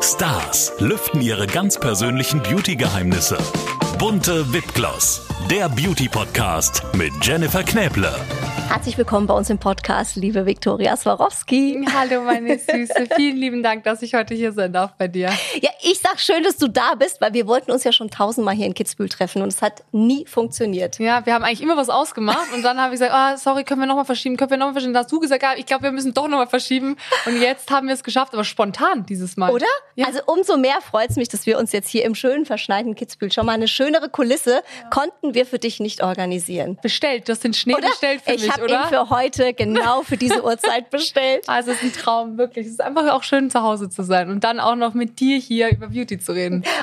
[0.00, 3.38] Stars lüften ihre ganz persönlichen Beauty-Geheimnisse.
[3.98, 8.14] Bunte Wipgloss, der Beauty-Podcast mit Jennifer Knäble.
[8.70, 11.84] Herzlich willkommen bei uns im Podcast, liebe Viktoria Swarovski.
[11.92, 13.08] Hallo, meine Süße.
[13.16, 15.28] Vielen lieben Dank, dass ich heute hier sein darf bei dir.
[15.60, 18.54] Ja, ich sag schön, dass du da bist, weil wir wollten uns ja schon tausendmal
[18.54, 21.00] hier in Kitzbühel treffen und es hat nie funktioniert.
[21.00, 23.80] Ja, wir haben eigentlich immer was ausgemacht und dann habe ich gesagt, ah, sorry, können
[23.80, 24.94] wir nochmal verschieben, können wir nochmal verschieben.
[24.94, 26.96] Da hast du gesagt, ja, ich glaube, wir müssen doch nochmal verschieben.
[27.26, 29.50] Und jetzt haben wir es geschafft, aber spontan dieses Mal.
[29.50, 29.66] Oder?
[29.96, 30.06] Ja.
[30.06, 33.32] Also umso mehr freut es mich, dass wir uns jetzt hier im schönen, verschneiten Kitzbühel
[33.32, 34.90] schon mal eine schönere Kulisse ja.
[34.90, 36.78] konnten wir für dich nicht organisieren.
[36.80, 37.88] Bestellt, du hast den Schnee oder?
[37.88, 38.82] bestellt für ich mich, oder?
[38.82, 41.48] ihn für heute genau für diese Uhrzeit bestellt.
[41.48, 42.66] Also es ist ein Traum, wirklich.
[42.66, 45.38] Es ist einfach auch schön, zu Hause zu sein und dann auch noch mit dir
[45.38, 46.64] hier über Beauty zu reden.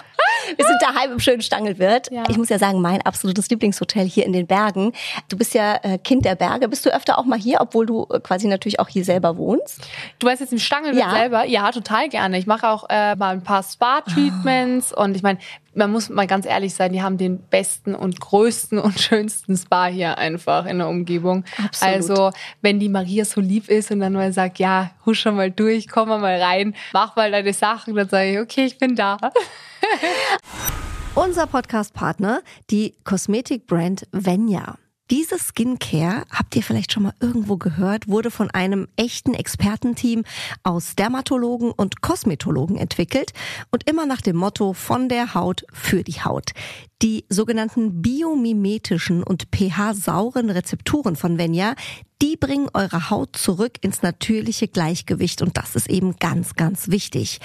[0.56, 2.12] Wir sind daheim im schönen Stangelwirt.
[2.12, 2.24] Ja.
[2.30, 4.94] Ich muss ja sagen, mein absolutes Lieblingshotel hier in den Bergen.
[5.30, 6.68] Du bist ja äh, Kind der Berge.
[6.68, 9.82] Bist du öfter auch mal hier, obwohl du äh, quasi natürlich auch hier selber wohnst?
[10.20, 11.12] Du weißt jetzt im Stangelwirt ja.
[11.12, 11.46] selber?
[11.46, 12.38] Ja, total gerne.
[12.38, 15.02] Ich mache auch äh, mal ein paar Spa-Treatments oh.
[15.02, 15.40] und ich meine,
[15.78, 19.86] man muss mal ganz ehrlich sein, die haben den besten und größten und schönsten Spa
[19.86, 21.46] hier einfach in der Umgebung.
[21.64, 21.96] Absolut.
[21.96, 25.52] Also, wenn die Maria so lieb ist und dann mal sagt, ja, husch schon mal
[25.52, 29.18] durch, komm mal rein, mach mal deine Sachen, dann sage ich, okay, ich bin da.
[31.16, 34.78] Unser Podcast-Partner, die Kosmetikbrand Venya.
[35.10, 40.26] Diese Skincare, habt ihr vielleicht schon mal irgendwo gehört, wurde von einem echten Expertenteam
[40.64, 43.32] aus Dermatologen und Kosmetologen entwickelt
[43.72, 46.52] und immer nach dem Motto von der Haut für die Haut.
[47.02, 51.76] Die sogenannten biomimetischen und pH-sauren Rezepturen von Venya,
[52.24, 57.40] die bringen eure Haut zurück ins natürliche Gleichgewicht und das ist eben ganz, ganz wichtig.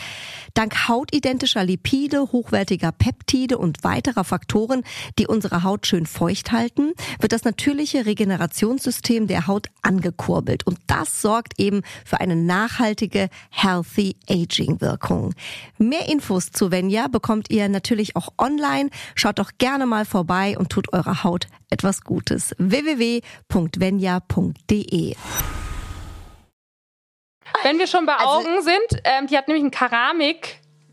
[0.54, 4.82] Dank hautidentischer Lipide, hochwertiger Peptide und weiterer Faktoren,
[5.18, 11.20] die unsere Haut schön feucht halten, wird das natürliche Regenerationssystem der Haut angekurbelt und das
[11.20, 15.34] sorgt eben für eine nachhaltige Healthy Aging Wirkung.
[15.76, 18.88] Mehr Infos zu Venya bekommt ihr natürlich auch online.
[19.14, 22.54] Schaut doch gerne mal vorbei und tut eurer Haut etwas Gutes.
[22.56, 23.22] www.venya.de
[27.62, 29.70] Wenn wir schon bei also, Augen sind, ähm, die hat nämlich einen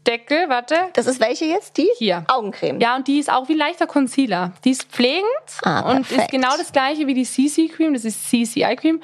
[0.09, 0.75] Keramikdeckel, warte.
[0.93, 1.77] Das ist welche jetzt?
[1.77, 1.89] Die?
[1.97, 2.23] Hier.
[2.27, 2.79] Augencreme.
[2.79, 4.53] Ja, und die ist auch wie leichter Concealer.
[4.63, 5.23] Die ist pflegend
[5.63, 7.93] ah, und ist genau das gleiche wie die CC Cream.
[7.93, 9.01] Das ist CC Eye Cream.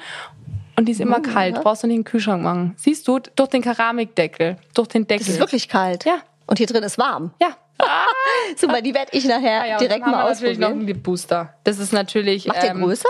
[0.76, 1.22] Und die ist immer mhm.
[1.22, 1.62] kalt.
[1.62, 2.74] Brauchst du nicht in den Kühlschrank machen.
[2.76, 4.58] Siehst du, durch den Keramikdeckel.
[4.74, 5.24] Durch den Deckel.
[5.24, 6.04] Das ist wirklich kalt.
[6.04, 6.18] Ja.
[6.46, 7.32] Und hier drin ist warm.
[7.40, 7.56] Ja.
[8.56, 10.30] Super, die werde ich nachher ah, ja, direkt mal ausprobieren.
[10.30, 11.54] natürlich noch einen Lip Booster.
[11.64, 12.46] Das ist natürlich.
[12.46, 13.08] Macht ähm, der größer?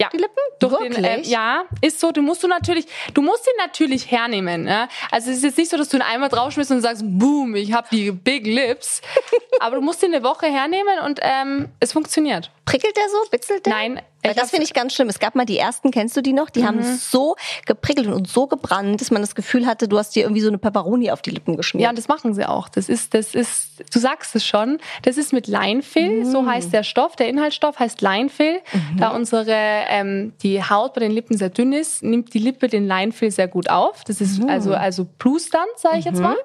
[0.00, 0.08] Ja.
[0.12, 0.36] Die Lippen?
[0.60, 0.94] Durch Wirklich?
[0.94, 2.12] Den, äh, ja, ist so.
[2.12, 4.66] Du musst du natürlich, du musst ihn natürlich hernehmen.
[4.66, 4.88] Ja?
[5.10, 7.72] Also es ist jetzt nicht so, dass du ihn einmal draufschmierst und sagst, boom, ich
[7.72, 9.00] habe die Big Lips.
[9.60, 12.50] Aber du musst ihn eine Woche hernehmen und ähm, es funktioniert.
[12.68, 13.30] Prickelt der so?
[13.30, 13.72] Bitzelt der?
[13.72, 14.00] Nein.
[14.22, 15.08] Weil das finde ich ganz schlimm.
[15.08, 16.50] Es gab mal die ersten, kennst du die noch?
[16.50, 16.66] Die mhm.
[16.66, 17.36] haben so
[17.66, 20.58] geprickelt und so gebrannt, dass man das Gefühl hatte, du hast dir irgendwie so eine
[20.58, 21.84] Peperoni auf die Lippen geschmiert.
[21.84, 22.68] Ja, das machen sie auch.
[22.68, 24.78] Das ist, das ist, du sagst es schon.
[25.02, 26.30] Das ist mit Leinfil, mhm.
[26.30, 27.14] so heißt der Stoff.
[27.16, 28.60] Der Inhaltsstoff heißt Leinfil.
[28.72, 28.96] Mhm.
[28.98, 29.54] Da unsere,
[29.88, 33.48] ähm, die Haut bei den Lippen sehr dünn ist, nimmt die Lippe den Leinfil sehr
[33.48, 34.02] gut auf.
[34.04, 34.48] Das ist mhm.
[34.48, 36.24] also, also Plus-Dann, sage ich jetzt mhm.
[36.24, 36.36] mal.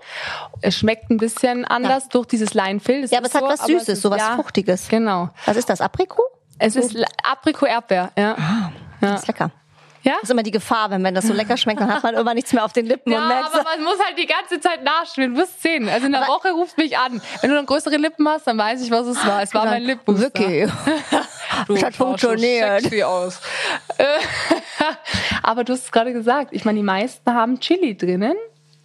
[0.62, 2.09] Es schmeckt ein bisschen anders ja.
[2.12, 3.01] durch dieses Leinfil.
[3.01, 4.88] Das ja, aber es hat so, was Süßes, so was ja, Fruchtiges.
[4.89, 5.29] Genau.
[5.45, 5.81] Was ist das?
[5.81, 6.12] Aprikot?
[6.59, 8.35] Es ist Aprikot-Erdbeer, ja.
[8.37, 8.71] Ah,
[9.01, 9.15] ja.
[9.15, 9.51] ist lecker.
[10.03, 10.13] Ja?
[10.15, 12.33] Das ist immer die Gefahr, wenn, wenn das so lecker schmeckt, dann hat man immer
[12.33, 13.11] nichts mehr auf den Lippen.
[13.11, 15.33] Ja, und merkt aber man muss halt die ganze Zeit nachspielen.
[15.33, 15.87] Du wirst sehen.
[15.87, 17.21] Also in der aber Woche ruft mich an.
[17.39, 19.41] Wenn du dann größere Lippen hast, dann weiß ich, was es war.
[19.41, 20.31] Es war mein Lippenbooster.
[20.43, 20.67] Okay.
[21.67, 22.81] du das hat funktioniert.
[22.81, 23.39] So sexy aus.
[25.43, 26.49] aber du hast es gerade gesagt.
[26.51, 28.35] Ich meine, die meisten haben Chili drinnen.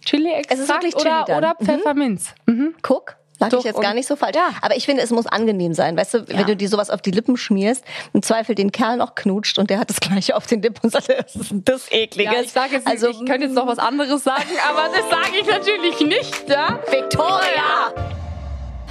[0.05, 2.33] Chili-Extrakt oder, Chili oder Pfefferminz.
[2.45, 2.75] Mhm.
[2.81, 3.17] Guck.
[3.39, 4.35] Lag Doch, ich jetzt gar nicht so falsch.
[4.35, 4.49] Ja.
[4.61, 5.95] Aber ich finde, es muss angenehm sein.
[5.95, 6.25] Weißt du, ja.
[6.29, 7.83] wenn du dir sowas auf die Lippen schmierst,
[8.13, 10.89] im Zweifel den Kerl noch knutscht und der hat das gleiche auf den Lippen und
[10.91, 12.33] sagt, das ist das Ekliges.
[12.33, 15.37] Ja, ich sage jetzt also, ich könnte jetzt noch was anderes sagen, aber das sage
[15.39, 16.49] ich natürlich nicht.
[16.49, 16.79] Ja?
[16.89, 18.18] Victoria!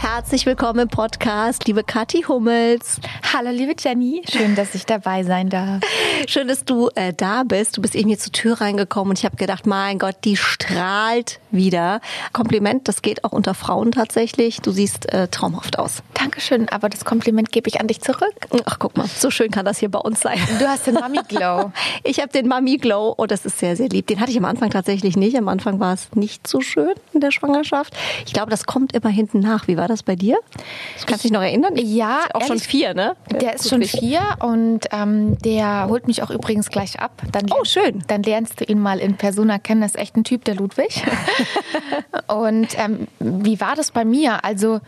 [0.01, 3.01] Herzlich willkommen im Podcast, liebe Kathi Hummels.
[3.35, 4.23] Hallo, liebe Jenny.
[4.31, 5.83] Schön, dass ich dabei sein darf.
[6.29, 7.77] Schön, dass du äh, da bist.
[7.77, 11.41] Du bist eben hier zur Tür reingekommen und ich habe gedacht, mein Gott, die strahlt
[11.51, 12.01] wieder.
[12.33, 14.61] Kompliment, das geht auch unter Frauen tatsächlich.
[14.61, 16.05] Du siehst äh, traumhaft aus.
[16.15, 18.35] Dankeschön, aber das Kompliment gebe ich an dich zurück.
[18.67, 20.39] Ach, guck mal, so schön kann das hier bei uns sein.
[20.61, 21.73] Du hast den Mami Glow.
[22.05, 24.07] ich habe den Mami Glow und oh, das ist sehr, sehr lieb.
[24.07, 25.37] Den hatte ich am Anfang tatsächlich nicht.
[25.37, 27.95] Am Anfang war es nicht so schön in der Schwangerschaft.
[28.27, 29.67] Ich glaube, das kommt immer hinten nach.
[29.67, 30.39] Wie war das bei dir?
[31.01, 31.75] Du kannst dich noch erinnern?
[31.77, 32.21] Ja.
[32.21, 33.17] Ist auch schon vier, ne?
[33.31, 37.23] Der, der ist schon vier und ähm, der holt mich auch übrigens gleich ab.
[37.33, 38.05] Dann oh, schön.
[38.07, 39.81] Dann lernst du ihn mal in Persona kennen.
[39.81, 41.03] Das ist echt ein Typ, der Ludwig.
[42.29, 44.45] und ähm, wie war das bei mir?
[44.45, 44.81] Also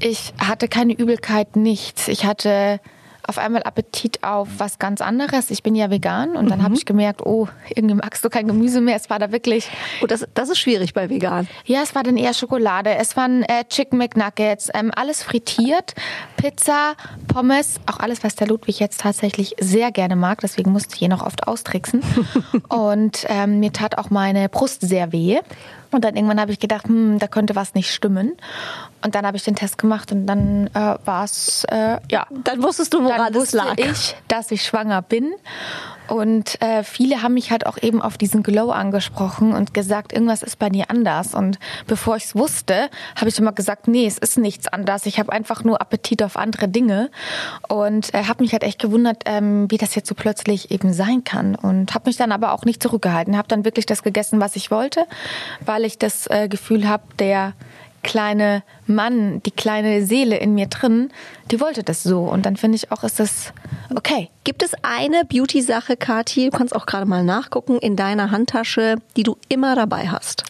[0.00, 2.08] ich hatte keine Übelkeit, nichts.
[2.08, 2.80] Ich hatte
[3.28, 5.50] auf einmal Appetit auf was ganz anderes.
[5.50, 6.62] Ich bin ja vegan und dann mhm.
[6.64, 8.96] habe ich gemerkt, oh, irgendwie magst du kein Gemüse mehr.
[8.96, 9.68] Es war da wirklich.
[10.02, 11.46] Oh, das, das ist schwierig bei vegan.
[11.66, 12.94] Ja, es war dann eher Schokolade.
[12.94, 15.94] Es waren äh, Chicken McNuggets, ähm, alles frittiert,
[16.38, 16.94] Pizza,
[17.28, 20.40] Pommes, auch alles, was der Ludwig jetzt tatsächlich sehr gerne mag.
[20.40, 22.02] Deswegen musste ich hier noch oft austricksen.
[22.68, 25.40] und ähm, mir tat auch meine Brust sehr weh.
[25.90, 28.36] Und dann irgendwann habe ich gedacht, hm, da könnte was nicht stimmen.
[29.02, 32.26] Und dann habe ich den Test gemacht und dann äh, war es, äh, ja.
[32.30, 33.76] Dann wusstest du, woran es lag.
[33.76, 35.34] ich, dass ich schwanger bin.
[36.08, 40.42] Und äh, viele haben mich halt auch eben auf diesen Glow angesprochen und gesagt, irgendwas
[40.42, 41.34] ist bei dir anders.
[41.34, 45.06] Und bevor ich es wusste, habe ich immer gesagt, nee, es ist nichts anders.
[45.06, 47.10] Ich habe einfach nur Appetit auf andere Dinge.
[47.68, 51.24] Und äh, habe mich halt echt gewundert, ähm, wie das jetzt so plötzlich eben sein
[51.24, 51.54] kann.
[51.54, 53.36] Und habe mich dann aber auch nicht zurückgehalten.
[53.36, 55.04] Habe dann wirklich das gegessen, was ich wollte,
[55.64, 57.52] weil ich das äh, Gefühl habe, der
[58.02, 61.10] kleine Mann, die kleine Seele in mir drin,
[61.50, 62.20] die wollte das so.
[62.20, 63.52] Und dann finde ich auch, ist das
[63.94, 64.30] okay.
[64.44, 69.22] Gibt es eine Beauty-Sache, Kathi, du kannst auch gerade mal nachgucken, in deiner Handtasche, die
[69.22, 70.44] du immer dabei hast?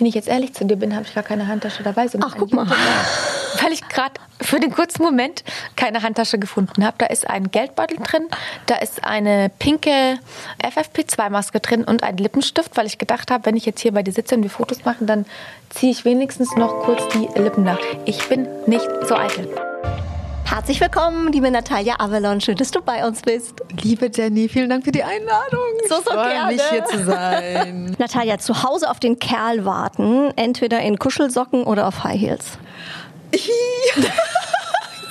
[0.00, 2.06] Wenn ich jetzt ehrlich zu dir bin, habe ich gar keine Handtasche dabei.
[2.22, 2.66] Ach, guck mal.
[2.66, 5.44] Weil ich gerade für den kurzen Moment
[5.76, 6.96] keine Handtasche gefunden habe.
[6.96, 8.26] Da ist ein Geldbeutel drin,
[8.64, 10.18] da ist eine pinke
[10.62, 14.12] FFP2-Maske drin und ein Lippenstift, weil ich gedacht habe, wenn ich jetzt hier bei dir
[14.12, 15.26] sitze und wir Fotos machen, dann
[15.68, 17.78] ziehe ich wenigstens noch kurz die Lippen nach.
[18.06, 19.69] Ich bin nicht so eitel.
[20.50, 22.40] Herzlich willkommen, liebe Natalia Avalon.
[22.40, 23.54] Schön, dass du bei uns bist.
[23.82, 25.60] Liebe Jenny, vielen Dank für die Einladung.
[25.88, 26.52] So, so ich freue gerne.
[26.52, 27.94] mich hier zu sein.
[28.00, 32.58] Natalia, zu Hause auf den Kerl warten, entweder in Kuschelsocken oder auf High Heels.
[33.32, 33.46] Jetzt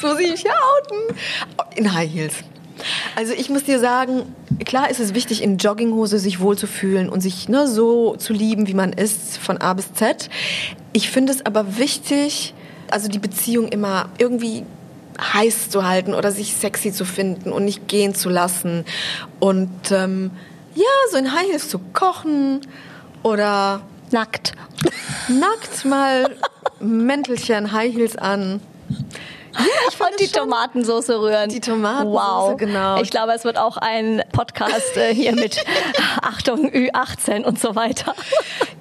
[0.04, 1.18] muss ich mich ja outen.
[1.78, 2.36] In High Heels.
[3.16, 4.36] Also ich muss dir sagen,
[4.66, 8.74] klar ist es wichtig, in Jogginghose sich wohlzufühlen und sich ne, so zu lieben, wie
[8.74, 10.30] man ist, von A bis Z.
[10.92, 12.54] Ich finde es aber wichtig,
[12.92, 14.66] also die Beziehung immer irgendwie
[15.20, 18.86] heiß zu halten oder sich sexy zu finden und nicht gehen zu lassen.
[19.40, 20.32] Und ähm,
[20.76, 22.62] ja, so in High Heels zu kochen
[23.24, 23.82] oder
[24.12, 24.54] nackt.
[25.28, 26.36] Nackt mal
[26.80, 28.62] Mäntelchen, High Heels an.
[29.90, 31.50] Ich und die Tomatensauce rühren.
[31.50, 32.58] Die Tomatensauce, wow.
[32.58, 33.02] genau.
[33.02, 35.64] Ich glaube, es wird auch ein Podcast äh, hier mit
[36.22, 38.16] Achtung Ü18 und so weiter.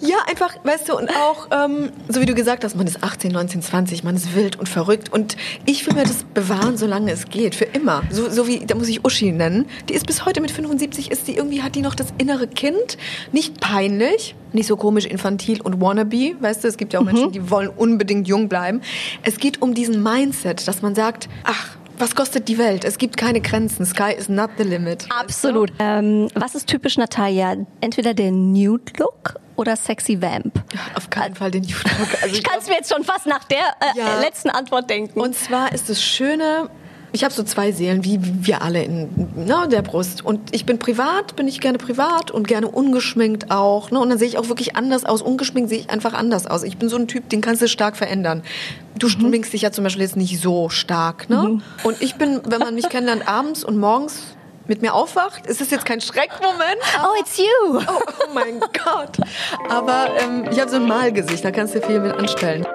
[0.00, 3.32] Ja, einfach, weißt du, und auch, ähm, so wie du gesagt hast, man ist 18,
[3.32, 5.12] 19, 20, man ist wild und verrückt.
[5.12, 5.36] Und
[5.66, 8.02] ich will mir das bewahren, solange es geht, für immer.
[8.10, 9.66] So, so wie, da muss ich Uschi nennen.
[9.88, 12.96] Die ist bis heute mit 75, ist die irgendwie, hat die noch das innere Kind.
[13.32, 17.12] Nicht peinlich, nicht so komisch infantil und wannabe, weißt du, es gibt ja auch mhm.
[17.12, 18.80] Menschen, die wollen unbedingt jung bleiben.
[19.22, 22.84] Es geht um diesen Mindset, dass man sagt, ach, was kostet die Welt?
[22.84, 23.84] Es gibt keine Grenzen.
[23.84, 25.06] Sky is not the limit.
[25.10, 25.72] Absolut.
[25.78, 27.56] Ähm, was ist typisch Natalia?
[27.80, 30.62] Entweder der Nude-Look oder Sexy Vamp?
[30.94, 32.22] Auf keinen Fall den Nude-Look.
[32.22, 34.20] Also ich kann es mir jetzt schon fast nach der äh, ja.
[34.20, 35.20] letzten Antwort denken.
[35.20, 36.70] Und zwar ist das Schöne,
[37.12, 40.24] ich habe so zwei Seelen, wie wir alle in ne, der Brust.
[40.24, 43.90] Und ich bin privat, bin ich gerne privat und gerne ungeschminkt auch.
[43.90, 43.98] Ne?
[44.00, 45.22] Und dann sehe ich auch wirklich anders aus.
[45.22, 46.62] Ungeschminkt sehe ich einfach anders aus.
[46.62, 48.42] Ich bin so ein Typ, den kannst du stark verändern.
[48.98, 49.12] Du mhm.
[49.12, 51.30] schminkst dich ja zum Beispiel jetzt nicht so stark.
[51.30, 51.36] Ne?
[51.36, 51.62] Mhm.
[51.82, 54.22] Und ich bin, wenn man mich kennenlernt, abends und morgens
[54.66, 55.46] mit mir aufwacht.
[55.46, 56.76] Ist das jetzt kein Schreckmoment?
[57.02, 57.44] Oh, it's you.
[57.78, 59.16] Oh, oh mein Gott.
[59.70, 62.66] Aber ähm, ich habe so ein Malgesicht, da kannst du viel mit anstellen.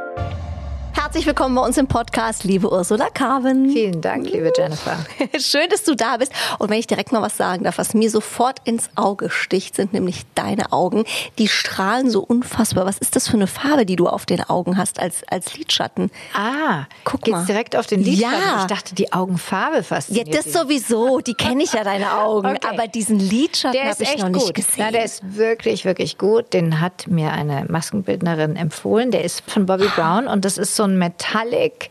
[1.03, 3.69] Herzlich willkommen bei uns im Podcast, liebe Ursula Carven.
[3.69, 4.97] Vielen Dank, liebe Jennifer.
[5.37, 6.31] Schön, dass du da bist.
[6.59, 9.91] Und wenn ich direkt mal was sagen darf, was mir sofort ins Auge sticht, sind
[9.91, 11.03] nämlich deine Augen.
[11.39, 12.85] Die strahlen so unfassbar.
[12.85, 16.09] Was ist das für eine Farbe, die du auf den Augen hast als, als Lidschatten?
[16.33, 17.45] Ah, guck geht's mal.
[17.47, 18.39] direkt auf den Lidschatten?
[18.39, 18.61] Ja.
[18.61, 21.19] Ich dachte, die Augenfarbe fasziniert Ja, das sowieso.
[21.19, 22.57] Die kenne ich ja, deine Augen.
[22.63, 22.67] Okay.
[22.69, 24.73] Aber diesen Lidschatten habe ich noch nicht gesehen.
[24.77, 26.53] Na, der ist wirklich, wirklich gut.
[26.53, 29.11] Den hat mir eine Maskenbildnerin empfohlen.
[29.11, 31.89] Der ist von Bobby Brown und das ist so ein Metallic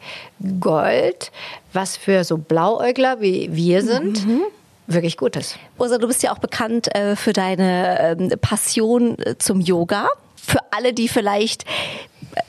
[0.60, 1.30] Gold,
[1.72, 4.26] was für so Blauäugler wie wir sind.
[4.26, 4.42] Mhm
[4.86, 5.58] wirklich gut ist.
[5.78, 10.08] Ursa, du bist ja auch bekannt äh, für deine äh, Passion äh, zum Yoga.
[10.36, 11.64] Für alle, die vielleicht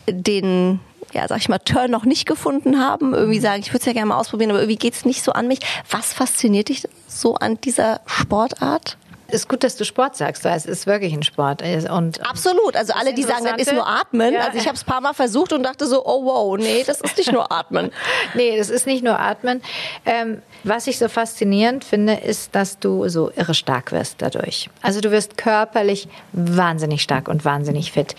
[0.05, 0.79] äh, den
[1.13, 3.93] ja, sag ich mal, Turn noch nicht gefunden haben, irgendwie sagen, ich würde es ja
[3.93, 5.59] gerne mal ausprobieren, aber irgendwie geht es nicht so an mich.
[5.89, 8.97] Was fasziniert dich so an dieser Sportart?
[9.33, 11.63] Ist gut, dass du Sport sagst, weil es ist wirklich ein Sport.
[11.89, 12.75] Und Absolut.
[12.75, 14.33] Also alle, die sagen, das ist nur Atmen.
[14.33, 14.41] Ja.
[14.41, 17.01] Also ich habe es ein paar Mal versucht und dachte so, oh wow, nee, das
[17.01, 17.91] ist nicht nur Atmen.
[18.35, 19.61] nee, das ist nicht nur Atmen.
[20.05, 24.69] Ähm, was ich so faszinierend finde, ist, dass du so irre stark wirst dadurch.
[24.81, 28.15] Also du wirst körperlich wahnsinnig stark und wahnsinnig fit.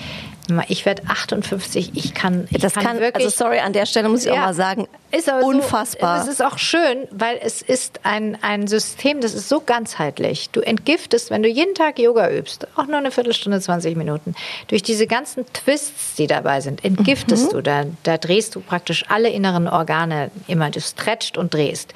[0.68, 3.24] Ich werde 58, ich kann, ich das kann, kann wirklich.
[3.24, 4.42] Also sorry, an der Stelle muss ich auch Ja.
[4.42, 6.18] mal sagen, Ist aber unfassbar.
[6.22, 10.50] So, es ist auch schön, weil es ist ein, ein System, das ist so ganzheitlich.
[10.50, 14.34] Du entgiftest, wenn du jeden Tag Yoga übst, auch nur eine Viertelstunde, 20 Minuten,
[14.68, 17.62] durch diese ganzen Twists, die dabei sind, entgiftest du.
[17.62, 20.70] Da, da drehst du praktisch alle inneren Organe immer.
[20.70, 21.94] Du stretcht und drehst.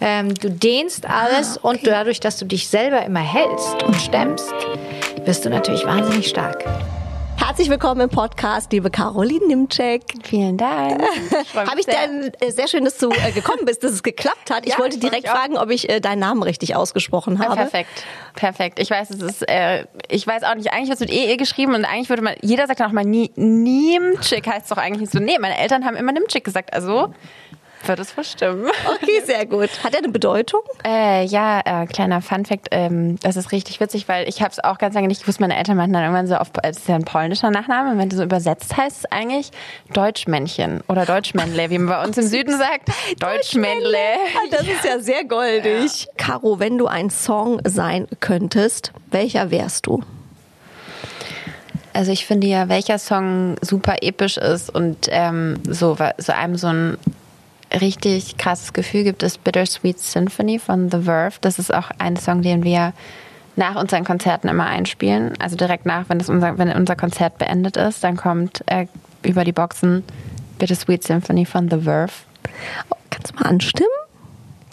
[0.00, 4.52] Ähm, du dehnst alles und dadurch, dass du dich selber immer hältst und stemmst,
[5.24, 6.64] wirst du natürlich wahnsinnig stark.
[7.40, 10.02] Herzlich willkommen im Podcast, liebe Caroline Nimczek.
[10.22, 11.02] Vielen Dank.
[11.54, 14.66] Habe ich denn äh, sehr schön, dass du äh, gekommen bist, dass es geklappt hat.
[14.66, 15.34] Ich Ja, wollte ich direkt auch.
[15.36, 17.54] fragen, ob ich äh, deinen Namen richtig ausgesprochen habe.
[17.54, 18.04] Perfekt,
[18.34, 18.78] perfekt.
[18.80, 21.74] Ich weiß, es ist, äh, ich weiß auch nicht, eigentlich wird es mit EE geschrieben
[21.74, 25.00] und eigentlich würde man, jeder sagt dann auch mal Nie- Niemczyk heißt es doch eigentlich
[25.00, 25.18] nicht so.
[25.20, 27.14] Nee, meine Eltern haben immer Nimczyk gesagt, also
[27.86, 28.66] wird es wohl stimmen.
[28.94, 29.70] Okay, sehr gut.
[29.84, 30.60] Hat er eine Bedeutung?
[30.84, 34.78] Äh, ja, äh, kleiner Funfact, ähm, das ist richtig witzig, weil ich habe es auch
[34.78, 35.40] ganz lange nicht gewusst.
[35.40, 38.16] Meine Eltern meinten dann irgendwann so, auf, es ist ja ein polnischer Nachname, wenn du
[38.16, 39.50] so übersetzt heißt es eigentlich
[39.92, 42.90] Deutschmännchen oder Deutschmännle, wie man bei uns im Süden sagt.
[43.20, 43.98] Deutschmännle.
[44.36, 46.08] Ah, Das ist ja sehr goldig.
[46.16, 50.02] Caro, wenn du ein Song sein könntest, welcher wärst du?
[51.92, 56.68] Also ich finde ja, welcher Song super episch ist und ähm, so, so einem so
[56.68, 56.98] ein
[57.72, 61.36] richtig krasses Gefühl gibt, ist Bittersweet Symphony von The Verve.
[61.40, 62.92] Das ist auch ein Song, den wir
[63.56, 65.34] nach unseren Konzerten immer einspielen.
[65.40, 68.86] Also direkt nach, wenn, das unser, wenn unser Konzert beendet ist, dann kommt äh,
[69.22, 70.04] über die Boxen
[70.58, 72.12] Bittersweet Symphony von The Verve.
[72.90, 73.88] Oh, kannst du mal anstimmen?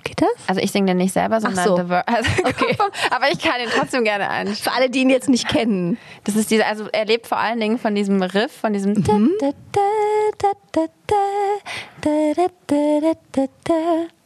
[0.03, 0.29] Geht das?
[0.47, 1.77] Also ich singe den nicht selber, sondern so.
[1.77, 2.03] The Verve.
[2.15, 2.77] Also Okay.
[3.09, 4.57] aber ich kann ihn trotzdem gerne einstimmen.
[4.57, 5.97] Für alle, die ihn jetzt nicht kennen.
[6.23, 8.93] Das ist diese, also er lebt vor allen Dingen von diesem Riff, von diesem.
[8.93, 9.31] Mhm.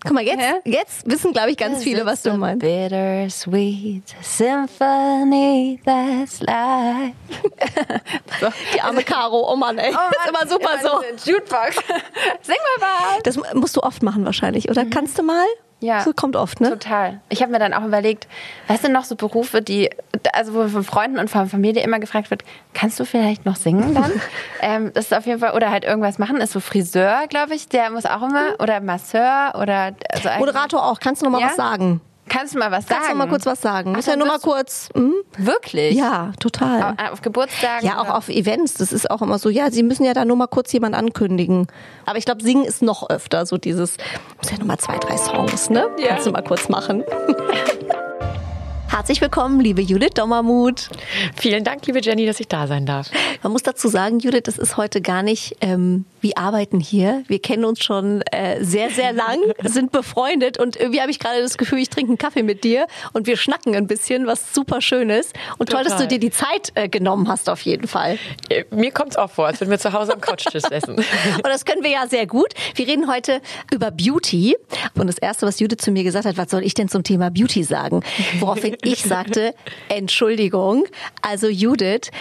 [0.02, 2.62] Guck mal, jetzt, jetzt wissen, glaube ich, ganz viele, was du meinst.
[2.62, 7.14] Bittersweet symphony that's life.
[8.74, 9.90] Die arme Caro, oh Mann, ey.
[9.90, 11.32] ist immer super so.
[11.32, 11.76] Jukebox.
[12.42, 13.24] Sing mal was.
[13.24, 14.86] Das musst du oft machen wahrscheinlich, oder?
[14.86, 15.46] Kannst du mal?
[15.82, 16.02] Ja.
[16.02, 16.70] So kommt oft, ne?
[16.70, 17.22] Total.
[17.30, 18.28] Ich habe mir dann auch überlegt,
[18.68, 19.90] weißt du noch so Berufe, die,
[20.34, 22.44] also wo von Freunden und von Familie immer gefragt wird,
[22.74, 24.12] kannst du vielleicht noch singen dann?
[24.62, 27.68] ähm, das ist auf jeden Fall, oder halt irgendwas machen, ist so Friseur, glaube ich,
[27.68, 31.00] der muss auch immer, oder Masseur, oder also Moderator auch.
[31.00, 31.48] Kannst du noch mal Ja?
[31.48, 32.00] was sagen?
[32.28, 32.94] Kannst du mal was sagen?
[33.00, 33.94] Kannst du noch mal kurz was sagen?
[33.94, 34.90] Muss ja nur mal kurz.
[34.94, 35.16] Hm?
[35.40, 35.96] Wirklich?
[35.96, 36.96] Ja, total.
[37.00, 37.88] Auf, auf Geburtstagen?
[37.88, 38.18] Ja, auch oder?
[38.18, 38.76] auf Events.
[38.76, 41.66] Das ist auch immer so, ja, sie müssen ja da nur mal kurz jemand ankündigen.
[42.06, 43.98] Aber ich glaube, singen ist noch öfter so dieses,
[44.38, 45.88] muss ja nur mal zwei, drei Songs, ne?
[45.98, 46.10] Ja.
[46.10, 47.04] Kannst du mal kurz machen.
[48.90, 50.90] Herzlich willkommen, liebe Judith Dommermuth.
[51.36, 53.10] Vielen Dank, liebe Jenny, dass ich da sein darf.
[53.44, 57.24] Man muss dazu sagen, Judith, das ist heute gar nicht, ähm, wir arbeiten hier.
[57.28, 61.42] Wir kennen uns schon äh, sehr, sehr lang, sind befreundet und irgendwie habe ich gerade
[61.42, 64.82] das Gefühl, ich trinke einen Kaffee mit dir und wir schnacken ein bisschen, was super
[64.82, 65.34] schön ist.
[65.58, 66.08] Und toll, dass du Total.
[66.08, 68.18] dir die Zeit äh, genommen hast, auf jeden Fall.
[68.50, 70.96] Äh, Mir kommt es auch vor, als würden wir zu Hause am Couchtisch essen.
[71.36, 72.54] Und das können wir ja sehr gut.
[72.76, 73.42] Wir reden heute
[73.74, 74.56] über Beauty.
[74.96, 77.30] Und das Erste, was Judith zu mir gesagt hat, was soll ich denn zum Thema
[77.30, 78.02] Beauty sagen?
[78.40, 79.54] Woraufhin ich sagte,
[79.90, 80.86] Entschuldigung.
[81.22, 82.12] Also Judith,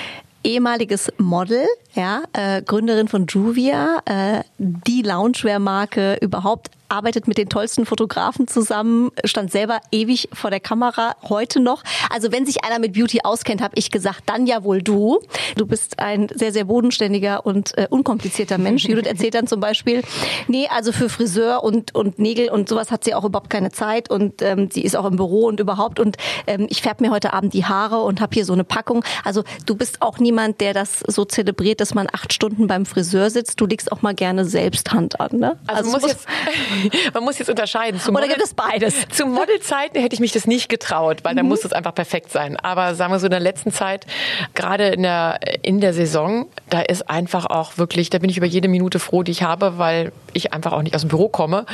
[0.45, 7.87] ehemaliges Model, ja, äh, Gründerin von Juvia, äh, die Loungewear-Marke überhaupt, arbeitet mit den tollsten
[7.87, 11.83] Fotografen zusammen, stand selber ewig vor der Kamera, heute noch.
[12.11, 15.21] Also wenn sich einer mit Beauty auskennt, habe ich gesagt, dann ja wohl du.
[15.57, 18.85] Du bist ein sehr, sehr bodenständiger und äh, unkomplizierter Mensch.
[18.85, 20.03] Judith erzählt dann zum Beispiel,
[20.47, 24.11] nee, also für Friseur und, und Nägel und sowas hat sie auch überhaupt keine Zeit
[24.11, 26.17] und ähm, sie ist auch im Büro und überhaupt und
[26.47, 29.05] ähm, ich färbe mir heute Abend die Haare und habe hier so eine Packung.
[29.25, 33.31] Also du bist auch niemand, der das so zelebriert, dass man acht Stunden beim Friseur
[33.31, 33.61] sitzt.
[33.61, 35.59] Du legst auch mal gerne selbst Hand an, ne?
[35.67, 36.27] Also, man, muss jetzt,
[37.15, 38.01] man muss jetzt unterscheiden.
[38.01, 39.09] Zu Oder Model- gibt es beides?
[39.11, 41.49] Zu Modelzeiten hätte ich mich das nicht getraut, weil da Mhm.
[41.49, 42.57] muss es einfach perfekt sein.
[42.57, 44.07] Aber sagen wir so in der letzten Zeit,
[44.55, 48.47] gerade in der, in der Saison, da ist einfach auch wirklich, da bin ich über
[48.47, 51.67] jede Minute froh, die ich habe, weil ich einfach auch nicht aus dem Büro komme.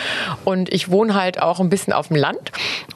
[0.44, 2.52] Und ich wohne halt auch ein bisschen auf dem Land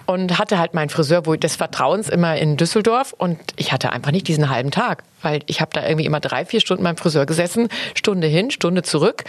[0.07, 4.11] und hatte halt meinen Friseur wo des Vertrauens immer in Düsseldorf und ich hatte einfach
[4.13, 7.27] nicht diesen halben Tag, weil ich habe da irgendwie immer drei, vier Stunden beim Friseur
[7.27, 9.25] gesessen, Stunde hin, Stunde zurück.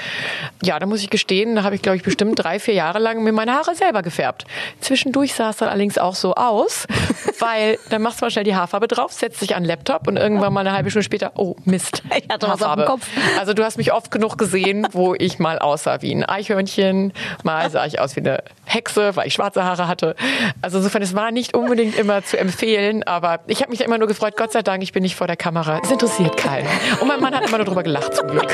[0.64, 3.24] Ja, da muss ich gestehen, da habe ich, glaube ich, bestimmt drei, vier Jahre lang
[3.24, 4.46] mir meine Haare selber gefärbt.
[4.80, 6.86] Zwischendurch sah es dann allerdings auch so aus,
[7.40, 10.18] weil dann machst du mal schnell die Haarfarbe drauf, setzt dich an den Laptop und
[10.18, 13.08] irgendwann mal eine halbe Stunde später, oh Mist, Ich hatte was auf dem Kopf.
[13.40, 17.70] Also du hast mich oft genug gesehen, wo ich mal aussah wie ein Eichhörnchen, mal
[17.70, 20.16] sah ich aus wie eine Hexe, weil ich schwarze Haare hatte.
[20.62, 23.98] Also insofern, es war nicht unbedingt immer zu empfehlen, aber ich habe mich da immer
[23.98, 25.79] nur gefreut, Gott sei Dank, ich bin nicht vor der Kamera.
[25.82, 26.68] Es interessiert keinen.
[27.00, 28.48] Und mein Mann hat immer nur drüber gelacht, zum Glück.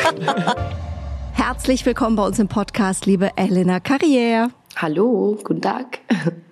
[1.33, 4.49] Herzlich willkommen bei uns im Podcast, liebe Elena Carrière.
[4.75, 5.99] Hallo, guten Tag.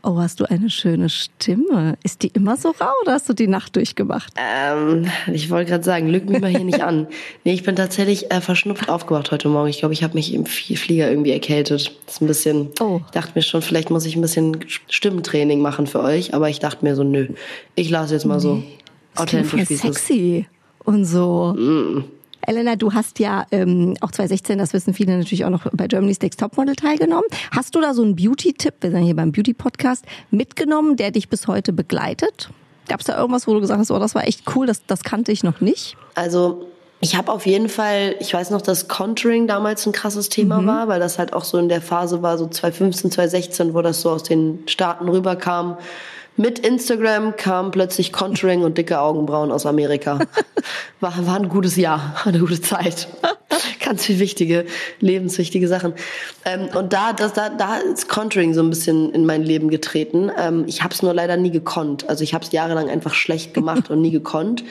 [0.01, 1.97] Oh, hast du eine schöne Stimme.
[2.03, 4.33] Ist die immer so rau oder hast du die Nacht durchgemacht?
[4.37, 7.07] Ähm, ich wollte gerade sagen, lüg mich mal hier nicht an.
[7.43, 9.69] Nee, ich bin tatsächlich äh, verschnupft aufgewacht heute Morgen.
[9.69, 11.97] Ich glaube, ich habe mich im Flieger irgendwie erkältet.
[12.05, 12.99] Das ist ein bisschen, oh.
[13.05, 14.57] ich dachte mir schon, vielleicht muss ich ein bisschen
[14.89, 17.27] Stimmentraining machen für euch, aber ich dachte mir so, nö,
[17.75, 18.77] ich lasse jetzt mal so nee,
[19.15, 20.47] authentisch, wie sexy
[20.85, 21.53] und so.
[21.57, 22.03] Mm.
[22.45, 26.19] Elena, du hast ja ähm, auch 2016, das wissen viele natürlich auch noch bei Germany's
[26.19, 27.25] Next Topmodel teilgenommen.
[27.51, 31.47] Hast du da so einen Beauty-Tipp, wir sind hier beim Beauty-Podcast, mitgenommen, der dich bis
[31.47, 32.49] heute begleitet?
[32.89, 35.03] Gab es da irgendwas, wo du gesagt hast, oh, das war echt cool, das, das
[35.03, 35.95] kannte ich noch nicht?
[36.15, 36.67] Also
[37.03, 40.67] ich habe auf jeden Fall, ich weiß noch, dass Contouring damals ein krasses Thema mhm.
[40.67, 44.01] war, weil das halt auch so in der Phase war, so 2015, 2016, wo das
[44.01, 45.77] so aus den Staaten rüberkam.
[46.35, 50.19] Mit Instagram kam plötzlich Contouring und dicke Augenbrauen aus Amerika.
[50.99, 53.09] War, war ein gutes Jahr, eine gute Zeit.
[53.85, 54.65] Ganz viel wichtige,
[55.01, 55.93] lebenswichtige Sachen.
[56.45, 60.31] Ähm, und da, das, da, da ist Contouring so ein bisschen in mein Leben getreten.
[60.37, 62.09] Ähm, ich habe es nur leider nie gekonnt.
[62.09, 64.63] Also ich habe es jahrelang einfach schlecht gemacht und nie gekonnt.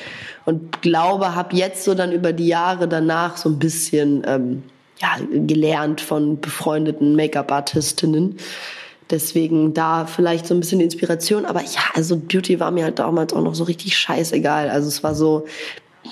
[0.47, 4.62] Und glaube, habe jetzt so dann über die Jahre danach so ein bisschen ähm,
[5.00, 8.38] ja, gelernt von befreundeten Make-up-Artistinnen
[9.12, 11.45] Deswegen da vielleicht so ein bisschen Inspiration.
[11.45, 14.71] Aber ja, also Beauty war mir halt damals auch noch so richtig scheißegal.
[14.71, 15.45] Also es war so,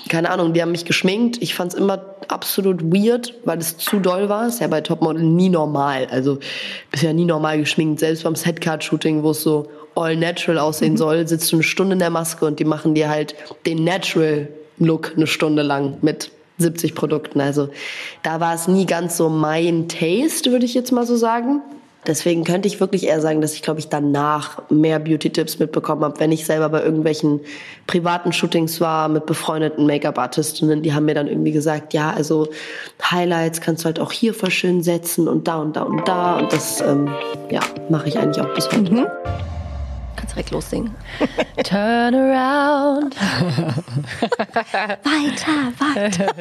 [0.07, 1.41] keine Ahnung, die haben mich geschminkt.
[1.41, 4.47] Ich fand es immer absolut weird, weil es zu doll war.
[4.47, 6.07] Ist ja bei Topmodel nie normal.
[6.11, 6.37] Also
[6.91, 7.99] bist ja nie normal geschminkt.
[7.99, 10.97] Selbst beim Setcard-Shooting, wo es so all natural aussehen mhm.
[10.97, 14.47] soll, sitzt du eine Stunde in der Maske und die machen dir halt den natural
[14.77, 17.41] Look eine Stunde lang mit 70 Produkten.
[17.41, 17.69] Also
[18.23, 21.61] da war es nie ganz so mein Taste, würde ich jetzt mal so sagen.
[22.07, 26.19] Deswegen könnte ich wirklich eher sagen, dass ich, glaube ich, danach mehr Beauty-Tipps mitbekommen habe,
[26.19, 27.41] wenn ich selber bei irgendwelchen
[27.85, 30.81] privaten Shootings war mit befreundeten Make-up-Artistinnen.
[30.81, 32.47] Die haben mir dann irgendwie gesagt, ja, also
[33.03, 36.39] Highlights kannst du halt auch hier voll schön setzen und da und da und da.
[36.39, 37.07] Und das, ähm,
[37.51, 38.91] ja, mache ich eigentlich auch bis heute.
[38.91, 39.07] Mhm
[40.15, 40.95] kannst direkt lossingen.
[41.63, 43.15] Turn around.
[44.55, 46.33] weiter, weiter.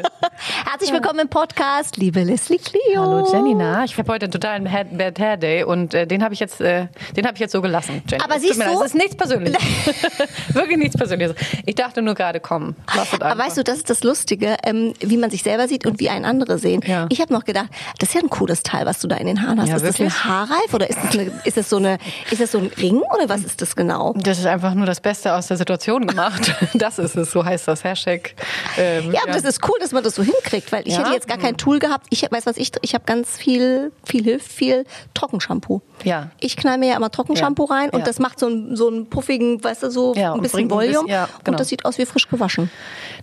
[0.70, 3.02] Herzlich willkommen im Podcast, liebe Leslie Clio.
[3.02, 3.84] Hallo Janina.
[3.84, 6.88] Ich habe heute einen totalen Bad Hair Day und äh, den habe ich jetzt, äh,
[7.16, 8.02] den habe ich jetzt so gelassen.
[8.08, 8.24] Jenny.
[8.24, 9.62] Aber siehst du, es ist nichts Persönliches.
[10.52, 11.34] Wirklich nichts Persönliches.
[11.66, 12.74] Ich dachte nur gerade, komm,
[13.20, 16.08] Aber weißt du, das ist das Lustige, ähm, wie man sich selber sieht und wie
[16.08, 16.82] ein andere sehen.
[16.86, 17.06] Ja.
[17.10, 19.42] Ich habe noch gedacht, das ist ja ein cooles Teil, was du da in den
[19.42, 19.68] Haaren hast.
[19.68, 20.08] Ja, ist wirklich?
[20.08, 21.98] das ein Haarreif oder ist das, eine, ist das so eine,
[22.30, 24.14] ist das so ein Ring oder was ist das genau?
[24.16, 26.54] Das ist einfach nur das Beste aus der Situation gemacht.
[26.74, 28.34] Das ist es, so heißt das Hashtag.
[28.78, 29.40] Ähm, ja, aber ja.
[29.40, 31.00] das ist cool, dass man das so hinkriegt, weil ich ja?
[31.00, 32.06] hätte jetzt gar kein Tool gehabt.
[32.10, 35.82] Ich weiß was ich, ich habe ganz viel, viel hilft viel Trockenshampoo.
[36.04, 36.30] Ja.
[36.38, 37.74] Ich knall mir ja immer Trockenshampoo ja.
[37.74, 41.00] rein und das macht so einen, so einen puffigen, weißt du, so ein bisschen Volume.
[41.00, 41.28] Ein bisschen, genau.
[41.46, 42.70] Und das sieht aus wie frisch gewaschen.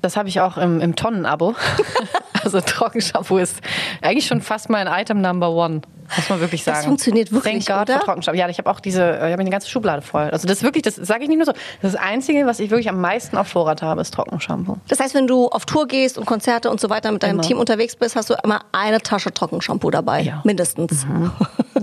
[0.02, 1.56] Das habe ich auch im, im Tonnenabo.
[2.44, 3.62] also Trockenshampoo ist
[4.02, 5.82] eigentlich schon fast mein Item Number One.
[6.16, 6.78] Muss man wirklich sagen.
[6.78, 8.00] Das funktioniert wirklich, Thank God oder?
[8.00, 8.40] Trockenshampoo.
[8.40, 10.30] Ja, ich habe auch diese, ich habe eine ganze Schublade voll.
[10.30, 11.54] Also das ist wirklich, das sage ich nicht nur so.
[11.82, 14.78] Das, das Einzige, was ich wirklich am meisten auf Vorrat habe, ist Trockenshampoo.
[14.88, 17.44] Das heißt, wenn du auf Tour gehst und Konzerte und so weiter mit deinem immer.
[17.44, 20.22] Team unterwegs bist, hast du immer eine Tasche Trockenshampoo dabei.
[20.22, 20.42] Ja.
[20.44, 21.06] Mindestens.
[21.06, 21.32] Mhm.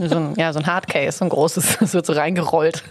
[0.08, 1.78] so ein, ja, so ein Hardcase, so ein großes.
[1.84, 2.82] Das wird so reingerollt.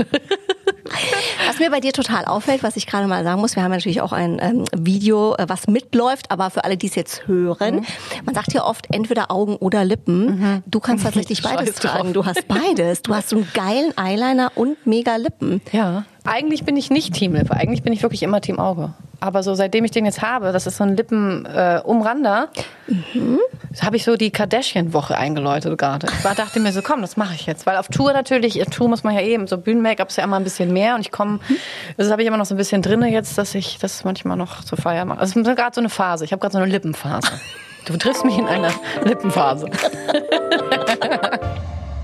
[1.48, 4.02] Was mir bei dir total auffällt, was ich gerade mal sagen muss, wir haben natürlich
[4.02, 7.86] auch ein ähm, Video, äh, was mitläuft, aber für alle, die es jetzt hören, mhm.
[8.26, 10.26] man sagt ja oft entweder Augen oder Lippen.
[10.26, 10.64] Mhm.
[10.66, 12.14] Du kannst tatsächlich beides tragen.
[12.14, 13.02] Du hast beides.
[13.02, 15.62] Du hast so einen geilen Eyeliner und mega Lippen.
[15.72, 16.06] Ja.
[16.26, 17.54] Eigentlich bin ich nicht Team Lippe.
[17.54, 18.94] Eigentlich bin ich wirklich immer Team Auge.
[19.24, 22.50] Aber so seitdem ich den jetzt habe, das ist so ein Lippenumrander,
[22.90, 23.40] äh, mhm.
[23.82, 26.08] habe ich so die Kardashian-Woche eingeläutet gerade.
[26.08, 27.66] Ich war, dachte mir so, komm, das mache ich jetzt.
[27.66, 30.36] Weil auf Tour natürlich, auf Tour muss man ja eben, so Bühnen-Make-up ist ja immer
[30.36, 30.96] ein bisschen mehr.
[30.96, 31.56] Und ich komme, mhm.
[31.96, 34.66] das habe ich immer noch so ein bisschen drin jetzt, dass ich das manchmal noch
[34.66, 35.22] zur Feier mache.
[35.22, 36.26] Also es ist gerade so eine Phase.
[36.26, 37.32] Ich habe gerade so eine Lippenphase.
[37.86, 38.72] Du triffst mich in einer
[39.04, 39.66] Lippenphase.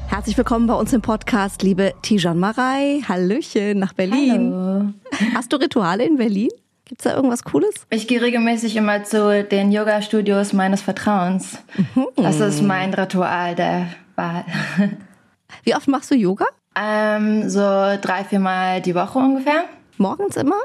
[0.08, 3.00] Herzlich willkommen bei uns im Podcast, liebe Tijan Marei.
[3.08, 4.54] Hallöchen nach Berlin.
[4.54, 4.94] Hallo.
[5.36, 6.50] Hast du Rituale in Berlin?
[6.90, 7.86] Gibt es da irgendwas Cooles?
[7.92, 11.60] Ich gehe regelmäßig immer zu den Yoga-Studios meines Vertrauens.
[11.78, 12.08] Mhm.
[12.16, 14.44] Das ist mein Ritual der Wahl.
[15.64, 16.46] Wie oft machst du Yoga?
[16.76, 19.66] Ähm, so drei, vier Mal die Woche ungefähr.
[19.98, 20.56] Morgens immer?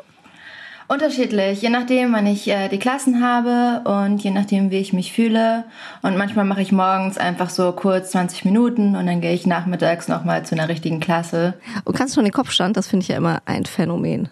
[0.88, 5.12] Unterschiedlich, je nachdem, wann ich äh, die Klassen habe und je nachdem, wie ich mich
[5.12, 5.64] fühle.
[6.00, 10.08] Und manchmal mache ich morgens einfach so kurz 20 Minuten und dann gehe ich nachmittags
[10.08, 11.52] nochmal zu einer richtigen Klasse.
[11.84, 12.78] Und kannst du schon den Kopfstand?
[12.78, 14.30] Das finde ich ja immer ein Phänomen.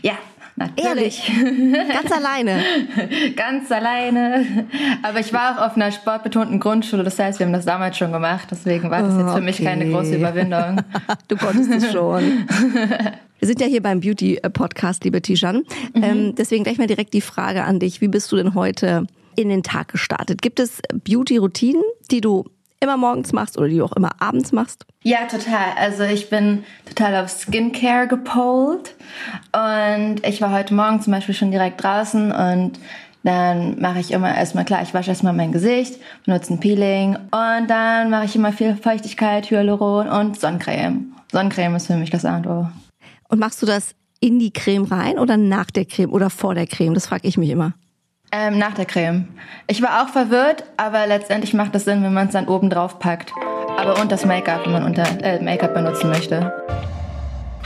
[0.00, 0.14] Ja,
[0.58, 0.86] Natürlich.
[0.86, 1.32] Ehrlich?
[1.92, 2.62] Ganz alleine?
[3.36, 4.66] Ganz alleine.
[5.02, 8.10] Aber ich war auch auf einer sportbetonten Grundschule, das heißt, wir haben das damals schon
[8.10, 8.48] gemacht.
[8.50, 9.40] Deswegen war das jetzt für okay.
[9.40, 10.80] mich keine große Überwindung.
[11.28, 12.48] du konntest es schon.
[13.38, 15.64] Wir sind ja hier beim Beauty-Podcast, liebe Tijan.
[15.94, 16.02] Mhm.
[16.02, 18.00] Ähm, deswegen gleich mal direkt die Frage an dich.
[18.00, 20.42] Wie bist du denn heute in den Tag gestartet?
[20.42, 22.44] Gibt es Beauty-Routinen, die du
[22.80, 24.86] immer morgens machst oder die du auch immer abends machst?
[25.02, 25.72] Ja, total.
[25.76, 28.94] Also ich bin total auf Skincare gepolt
[29.52, 32.78] und ich war heute Morgen zum Beispiel schon direkt draußen und
[33.24, 37.68] dann mache ich immer erstmal klar, ich wasche erstmal mein Gesicht, benutze ein Peeling und
[37.68, 41.12] dann mache ich immer viel Feuchtigkeit, Hyaluron und Sonnencreme.
[41.32, 42.68] Sonnencreme ist für mich das A und O.
[43.28, 46.66] Und machst du das in die Creme rein oder nach der Creme oder vor der
[46.66, 46.94] Creme?
[46.94, 47.74] Das frage ich mich immer.
[48.30, 49.28] Ähm, nach der Creme.
[49.66, 52.98] Ich war auch verwirrt, aber letztendlich macht es Sinn, wenn man es dann oben drauf
[52.98, 53.32] packt.
[53.78, 56.52] Aber und das Make-up, wenn man unter äh, Make-up benutzen möchte.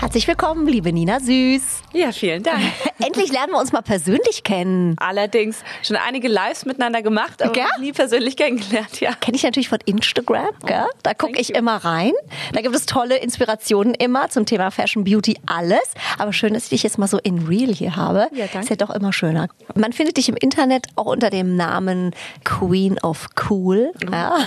[0.03, 1.63] Herzlich willkommen, liebe Nina Süß.
[1.93, 2.61] Ja, vielen Dank.
[2.99, 4.97] Endlich lernen wir uns mal persönlich kennen.
[4.99, 9.13] Allerdings schon einige Lives miteinander gemacht, aber nie persönlich kennengelernt, ja.
[9.15, 10.87] Kenne ich natürlich von Instagram, gell?
[11.05, 12.11] Da gucke ich immer rein.
[12.53, 15.95] Da gibt es tolle Inspirationen immer zum Thema Fashion, Beauty, alles.
[16.19, 18.29] Aber schön, dass ich dich jetzt mal so in Real hier habe.
[18.33, 18.59] Ja, danke.
[18.59, 19.47] Ist ja doch immer schöner.
[19.77, 22.13] Man findet dich im Internet auch unter dem Namen
[22.43, 23.93] Queen of Cool.
[24.11, 24.37] Ja.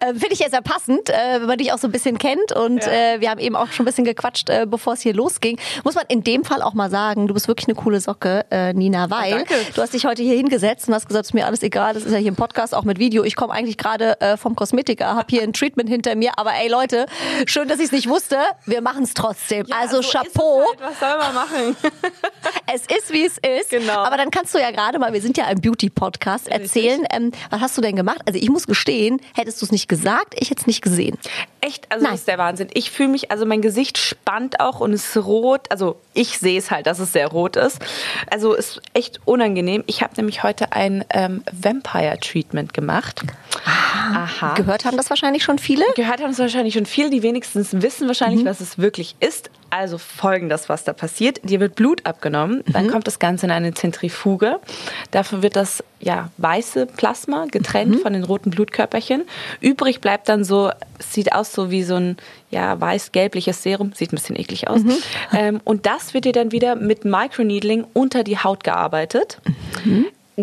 [0.00, 2.52] Äh, Finde ich ja sehr passend, äh, wenn man dich auch so ein bisschen kennt.
[2.52, 5.58] Und äh, wir haben eben auch schon ein bisschen gequatscht, äh, bevor es hier losging.
[5.84, 8.72] Muss man in dem Fall auch mal sagen, du bist wirklich eine coole Socke, äh,
[8.72, 9.54] Nina, weil danke.
[9.74, 12.12] du hast dich heute hier hingesetzt und hast gesagt, ist mir alles egal, das ist
[12.12, 13.24] ja hier ein Podcast, auch mit Video.
[13.24, 16.32] Ich komme eigentlich gerade äh, vom Kosmetiker, habe hier ein Treatment hinter mir.
[16.36, 17.06] Aber ey Leute,
[17.46, 18.36] schön, dass ich es nicht wusste.
[18.66, 19.66] Wir machen es trotzdem.
[19.70, 20.62] also Chapeau.
[20.68, 21.76] Halt, was soll man machen?
[22.72, 23.70] Es ist, wie es ist.
[23.70, 24.04] Genau.
[24.04, 27.60] Aber dann kannst du ja gerade mal, wir sind ja ein Beauty-Podcast, erzählen, ähm, was
[27.60, 28.20] hast du denn gemacht?
[28.26, 31.18] Also ich muss gestehen, hättest du es nicht gesagt, ich hätte es nicht gesehen.
[31.60, 32.12] Echt, also Nein.
[32.12, 32.68] das ist der Wahnsinn.
[32.72, 35.66] Ich fühle mich, also mein Gesicht spannt auch und ist rot.
[35.70, 37.78] Also ich sehe es halt, dass es sehr rot ist.
[38.30, 39.84] Also ist echt unangenehm.
[39.86, 43.22] Ich habe nämlich heute ein ähm, Vampire-Treatment gemacht.
[43.64, 44.54] Aha.
[44.54, 45.84] Gehört haben das wahrscheinlich schon viele?
[45.96, 49.50] Gehört haben es wahrscheinlich schon viele, die wenigstens wissen wahrscheinlich, was es wirklich ist.
[49.70, 51.40] Also folgendes, was da passiert.
[51.42, 54.58] Dir wird Blut abgenommen, dann kommt das Ganze in eine Zentrifuge.
[55.12, 59.22] Dafür wird das ja, weiße Plasma getrennt von den roten Blutkörperchen.
[59.60, 62.16] Übrig bleibt dann so, es sieht aus so wie so ein
[62.50, 64.80] ja, weiß-gelbliches Serum, sieht ein bisschen eklig aus.
[65.32, 69.38] Ähm, und das wird dir dann wieder mit Microneedling unter die Haut gearbeitet.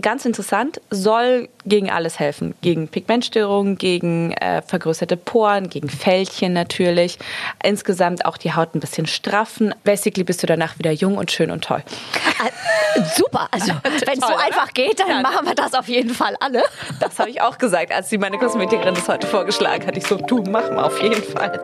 [0.01, 2.55] Ganz interessant, soll gegen alles helfen.
[2.61, 7.17] Gegen Pigmentstörungen, gegen äh, vergrößerte Poren, gegen Fältchen natürlich.
[7.63, 9.73] Insgesamt auch die Haut ein bisschen straffen.
[9.83, 11.83] Basically bist du danach wieder jung und schön und toll.
[12.95, 13.47] Äh, super.
[13.51, 15.21] Also wenn es so einfach geht, dann Ja.
[15.21, 16.63] machen wir das auf jeden Fall alle.
[16.99, 19.97] Das habe ich auch gesagt, als sie meine Kosmetikerin das heute vorgeschlagen hat.
[19.97, 21.59] Ich so, du, mach mal auf jeden Fall.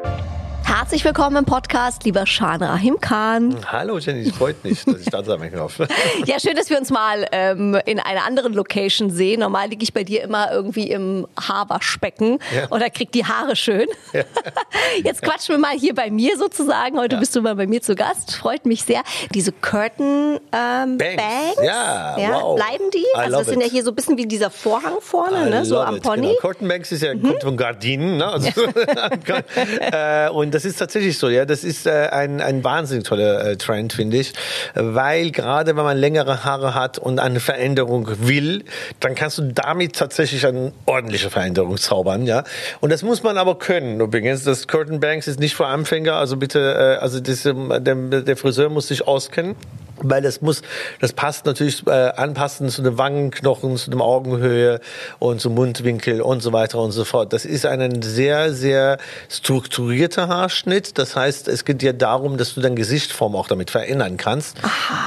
[0.65, 3.55] Herzlich willkommen im Podcast, lieber Shan Rahim Khan.
[3.71, 5.79] Hallo Jenny, es freut mich, dass ich da sein darf.
[6.25, 9.41] Ja, schön, dass wir uns mal ähm, in einer anderen Location sehen.
[9.41, 12.69] Normal liege ich bei dir immer irgendwie im Haarwaschbecken Ja.
[12.71, 13.87] oder krieg die Haare schön.
[15.03, 16.97] Jetzt quatschen wir mal hier bei mir sozusagen.
[16.97, 18.35] Heute bist du mal bei mir zu Gast.
[18.35, 19.03] Freut mich sehr.
[19.33, 21.57] Diese Curtain ähm, Bangs, Bangs.
[21.63, 22.55] Ja, wow.
[22.55, 22.99] bleiben die?
[22.99, 25.65] I also das sind ja hier so ein bisschen wie dieser Vorhang vorne, ne?
[25.65, 26.21] so am it, Pony.
[26.27, 26.39] Genau.
[26.39, 28.17] Curtain Banks ist ja, kommt von Gardinen.
[28.17, 28.27] Ne?
[28.27, 28.49] Also,
[29.91, 31.29] äh, und das ist tatsächlich so.
[31.29, 34.33] Ja, Das ist äh, ein, ein wahnsinnig toller äh, Trend, finde ich.
[34.75, 38.63] Weil gerade wenn man längere Haare hat und eine Veränderung will,
[38.99, 42.25] dann kannst du damit tatsächlich eine ordentliche Veränderung zaubern.
[42.25, 42.43] Ja?
[42.81, 44.43] Und das muss man aber können übrigens.
[44.43, 46.15] Das Curtain Banks ist nicht für Anfänger.
[46.15, 49.55] Also bitte, äh, also das, der, der Friseur muss sich auskennen.
[49.97, 50.63] Weil das muss,
[50.99, 54.79] das passt natürlich äh, anpassen zu den Wangenknochen, zu der Augenhöhe
[55.19, 57.31] und zum Mundwinkel und so weiter und so fort.
[57.31, 58.97] Das ist ein sehr, sehr
[59.29, 60.97] strukturierter Haarschnitt.
[60.97, 64.57] Das heißt, es geht dir darum, dass du deine Gesichtsform auch damit verändern kannst.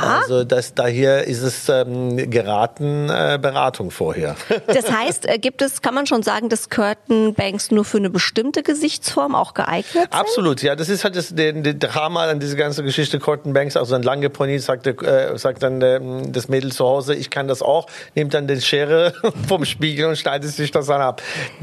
[0.01, 4.37] Also das, daher ist es ähm, geraten äh, Beratung vorher.
[4.67, 8.11] Das heißt, äh, gibt es, kann man schon sagen, dass Curtain Banks nur für eine
[8.11, 10.13] bestimmte Gesichtsform auch geeignet sind?
[10.13, 10.75] Absolut, ja.
[10.75, 13.19] Das ist halt das, der, der Drama an dieser ganzen Geschichte.
[13.19, 17.15] Curtin Banks, also ein lange Pony, sagt, äh, sagt dann der, das Mädel zu Hause,
[17.15, 19.15] ich kann das auch, nimmt dann den Schere
[19.49, 21.23] vom Spiegel und schneidet sich das dann ab.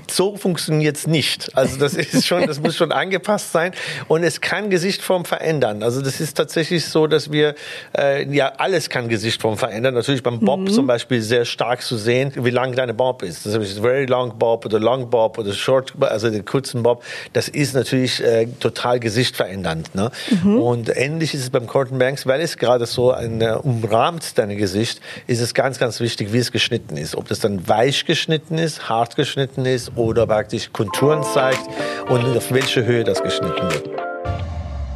[0.09, 1.55] So funktioniert's nicht.
[1.55, 3.62] Also das ist schon, das muss schon angepasst sein
[4.07, 5.83] und es kann Gesichtform verändern.
[5.83, 7.55] Also das ist tatsächlich so, dass wir,
[7.97, 9.93] äh, ja, alles kann Gesichtform verändern.
[9.93, 13.45] Natürlich beim Bob zum Beispiel sehr stark zu sehen, wie lang deine Bob ist.
[13.45, 17.03] Das ist very long Bob oder long Bob oder short, also den kurzen Bob.
[17.33, 19.95] Das ist natürlich äh, total gesichtverändernd.
[19.95, 20.11] Ne?
[20.43, 24.55] Und ähnlich ist es beim Curtain Banks, weil es gerade so ein, äh, umrahmt dein
[24.57, 27.15] Gesicht, ist es ganz, ganz wichtig, wie es geschnitten ist.
[27.15, 31.61] Ob das dann weich geschnitten ist, hart geschnitten ist oder praktisch Konturen zeigt
[32.09, 33.52] und auf welche Höhe das geschnitten wird.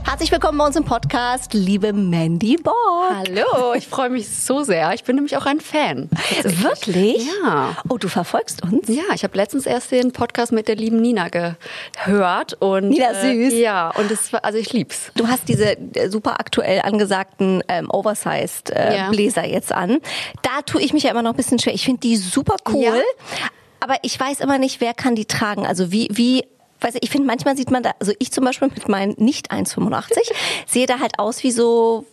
[0.03, 2.75] Herzlich willkommen bei uns im Podcast, liebe Mandy Borg.
[3.13, 4.93] Hallo, ich freue mich so sehr.
[4.93, 6.09] Ich bin nämlich auch ein Fan.
[6.43, 7.27] Wirklich?
[7.43, 7.75] Ja.
[7.87, 8.87] Oh, du verfolgst uns?
[8.87, 13.53] Ja, ich habe letztens erst den Podcast mit der lieben Nina gehört und Nina Süß.
[13.53, 15.11] Äh, ja, und es war, also ich lieb's.
[15.15, 19.09] Du hast diese äh, super aktuell angesagten ähm, Oversized äh, Ja.
[19.11, 19.99] Bläser jetzt an.
[20.41, 21.75] Da tue ich mich ja immer noch ein bisschen schwer.
[21.75, 22.83] Ich finde die super cool.
[22.83, 23.47] Ja.
[23.81, 25.67] aber ich weiß immer nicht, wer kann die tragen.
[25.67, 26.43] Also wie, wie
[26.81, 29.51] weiß ich, ich finde, manchmal sieht man da, also ich zum Beispiel mit meinen nicht
[29.51, 30.03] 1,85
[30.67, 32.05] sehe da halt aus wie so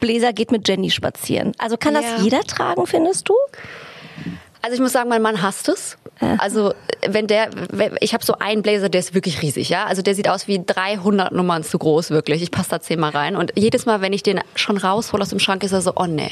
[0.00, 1.52] Bläser geht mit Jenny spazieren.
[1.58, 2.16] Also kann das Ja.
[2.18, 3.34] jeder tragen, findest du?
[4.62, 5.98] Also ich muss sagen, mein Mann hasst es.
[6.38, 6.72] Also
[7.06, 7.50] wenn der,
[8.00, 9.86] ich habe so einen Blazer, der ist wirklich riesig, ja.
[9.86, 12.42] Also der sieht aus wie 300 Nummern zu groß, wirklich.
[12.42, 15.40] Ich passe da zehnmal rein und jedes Mal, wenn ich den schon raushole aus dem
[15.40, 16.30] Schrank, ist er so, oh nee,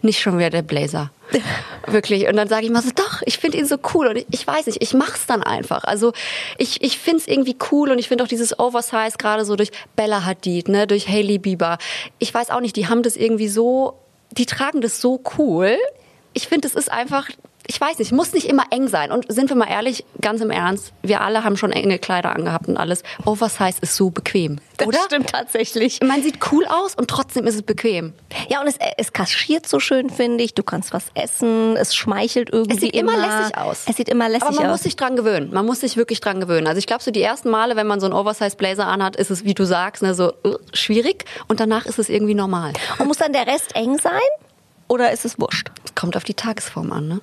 [0.00, 1.10] nicht schon wieder der Blazer,
[1.86, 2.26] wirklich.
[2.26, 4.46] Und dann sage ich mal so, doch, ich finde ihn so cool und ich, ich
[4.46, 5.84] weiß nicht, ich mach's dann einfach.
[5.84, 6.12] Also
[6.56, 9.72] ich, ich finde es irgendwie cool und ich finde auch dieses Oversize gerade so durch
[9.94, 11.76] Bella Hadid, ne, durch Hailey Bieber.
[12.18, 13.94] Ich weiß auch nicht, die haben das irgendwie so,
[14.30, 15.76] die tragen das so cool.
[16.32, 17.28] Ich finde, es ist einfach,
[17.70, 19.12] ich weiß nicht, muss nicht immer eng sein.
[19.12, 22.66] Und sind wir mal ehrlich, ganz im Ernst, wir alle haben schon enge Kleider angehabt
[22.66, 23.02] und alles.
[23.26, 24.98] Oversize ist so bequem, Das oder?
[25.04, 26.00] stimmt tatsächlich.
[26.02, 28.14] Man sieht cool aus und trotzdem ist es bequem.
[28.48, 30.54] Ja, und es, es kaschiert so schön, finde ich.
[30.54, 33.84] Du kannst was essen, es schmeichelt irgendwie Es sieht immer, lässig aus.
[33.86, 34.72] Es sieht immer lässig Aber man aus.
[34.72, 35.50] muss sich dran gewöhnen.
[35.52, 36.66] Man muss sich wirklich dran gewöhnen.
[36.66, 39.30] Also ich glaube, so die ersten Male, wenn man so einen Oversize Blazer anhat, ist
[39.30, 41.26] es, wie du sagst, ne, so äh, schwierig.
[41.48, 42.72] Und danach ist es irgendwie normal.
[42.98, 44.18] Und muss dann der Rest eng sein?
[44.88, 45.70] Oder ist es wurscht?
[45.94, 47.20] Kommt auf die Tagesform an, ne?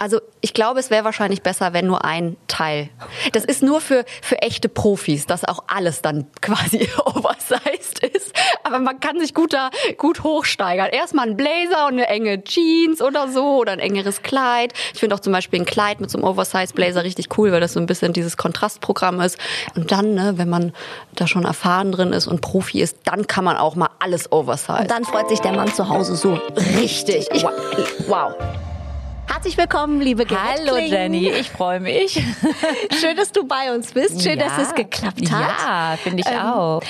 [0.00, 2.88] Also ich glaube, es wäre wahrscheinlich besser, wenn nur ein Teil.
[3.32, 8.32] Das ist nur für, für echte Profis, dass auch alles dann quasi oversized ist.
[8.64, 10.88] Aber man kann sich gut da gut hochsteigern.
[10.88, 14.72] Erstmal ein Blazer und eine enge Jeans oder so oder ein engeres Kleid.
[14.94, 17.60] Ich finde auch zum Beispiel ein Kleid mit so einem Oversized Blazer richtig cool, weil
[17.60, 19.36] das so ein bisschen dieses Kontrastprogramm ist.
[19.76, 20.72] Und dann, ne, wenn man
[21.14, 24.80] da schon erfahren drin ist und Profi ist, dann kann man auch mal alles oversized.
[24.80, 26.40] Und dann freut sich der Mann zu Hause so
[26.78, 27.28] Richtig.
[27.34, 27.44] Ich,
[28.08, 28.32] wow.
[29.32, 30.90] Herzlich willkommen, liebe Gerrit Hallo Kling.
[30.90, 32.14] Jenny, ich freue mich.
[33.00, 34.22] Schön, dass du bei uns bist.
[34.22, 34.48] Schön, Ja.
[34.48, 35.54] dass es geklappt hat.
[35.66, 36.82] Ja, finde ich Ähm, auch.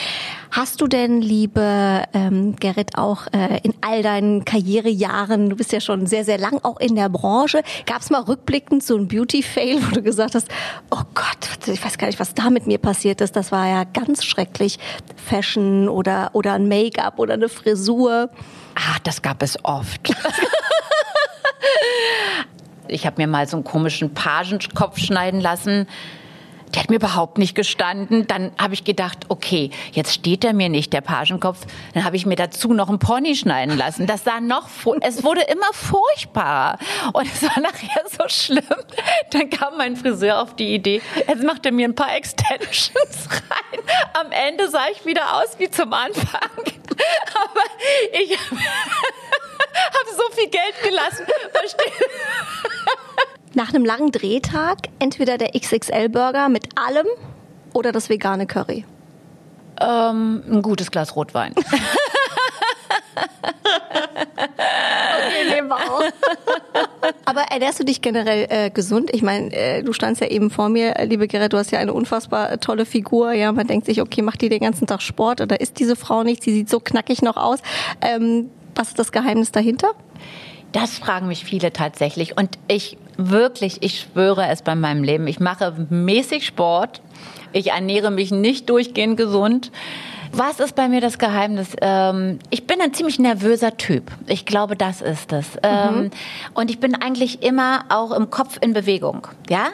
[0.51, 5.81] Hast du denn, liebe ähm, Gerrit, auch äh, in all deinen Karrierejahren, du bist ja
[5.81, 9.79] schon sehr, sehr lang auch in der Branche, gab es mal rückblickend so ein Beauty-Fail,
[9.87, 10.49] wo du gesagt hast,
[10.91, 13.37] oh Gott, ich weiß gar nicht, was da mit mir passiert ist.
[13.37, 14.79] Das war ja ganz schrecklich.
[15.29, 18.31] Fashion oder, oder ein Make-up oder eine Frisur.
[18.75, 20.09] Ach, das gab es oft.
[22.89, 25.87] ich habe mir mal so einen komischen Pagenkopf schneiden lassen.
[26.75, 28.27] Der hat mir überhaupt nicht gestanden.
[28.29, 31.67] Dann habe ich gedacht, okay, jetzt steht er mir nicht, der Pagenkopf.
[31.95, 34.07] Dann habe ich mir dazu noch einen Pony schneiden lassen.
[34.07, 34.69] Das sah noch,
[35.01, 36.79] es wurde immer furchtbarer.
[37.13, 38.65] Und es war nachher so schlimm.
[39.31, 43.81] Dann kam mein Friseur auf die Idee, jetzt macht er mir ein paar Extensions rein.
[44.15, 46.41] Am Ende sah ich wieder aus wie zum Anfang.
[47.35, 47.65] Aber
[48.13, 48.39] ich
[50.11, 51.27] habe so viel Geld gelassen.
[53.55, 57.07] Nach einem langen Drehtag entweder der XXL-Burger mit allem
[57.73, 58.85] oder das vegane Curry.
[59.81, 61.55] Ähm, ein gutes Glas Rotwein.
[67.25, 69.11] Aber ernährst du dich generell äh, gesund?
[69.13, 71.79] Ich meine, äh, du standst ja eben vor mir, äh, liebe Gerrit, du hast ja
[71.79, 73.33] eine unfassbar äh, tolle Figur.
[73.33, 76.25] Ja, man denkt sich, okay, macht die den ganzen Tag Sport oder ist diese Frau
[76.25, 76.43] nicht?
[76.43, 77.61] Sie sieht so knackig noch aus.
[78.01, 79.91] Ähm, was ist das Geheimnis dahinter?
[80.73, 82.39] Das fragen mich viele tatsächlich.
[82.39, 85.27] Und ich wirklich, ich schwöre es bei meinem Leben.
[85.27, 87.03] Ich mache mäßig Sport.
[87.53, 89.71] Ich ernähre mich nicht durchgehend gesund.
[90.33, 91.77] Was ist bei mir das Geheimnis?
[91.83, 94.11] Ähm, ich bin ein ziemlich nervöser Typ.
[94.27, 95.47] Ich glaube, das ist es.
[95.63, 96.11] Ähm,
[96.55, 99.27] und ich bin eigentlich immer auch im Kopf in Bewegung.
[99.51, 99.67] Ja?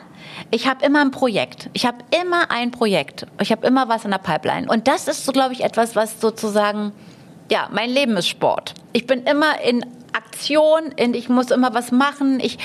[0.51, 1.71] Ich habe immer ein Projekt.
[1.75, 3.27] Ich habe immer ein Projekt.
[3.41, 4.67] Ich habe immer was in der Pipeline.
[4.69, 6.93] Und das ist so, glaube ich, etwas, was sozusagen
[7.51, 8.75] ja, mein Leben ist Sport.
[8.93, 12.41] Ich bin immer in Aktion, in, ich muss immer was machen.
[12.41, 12.59] Ich,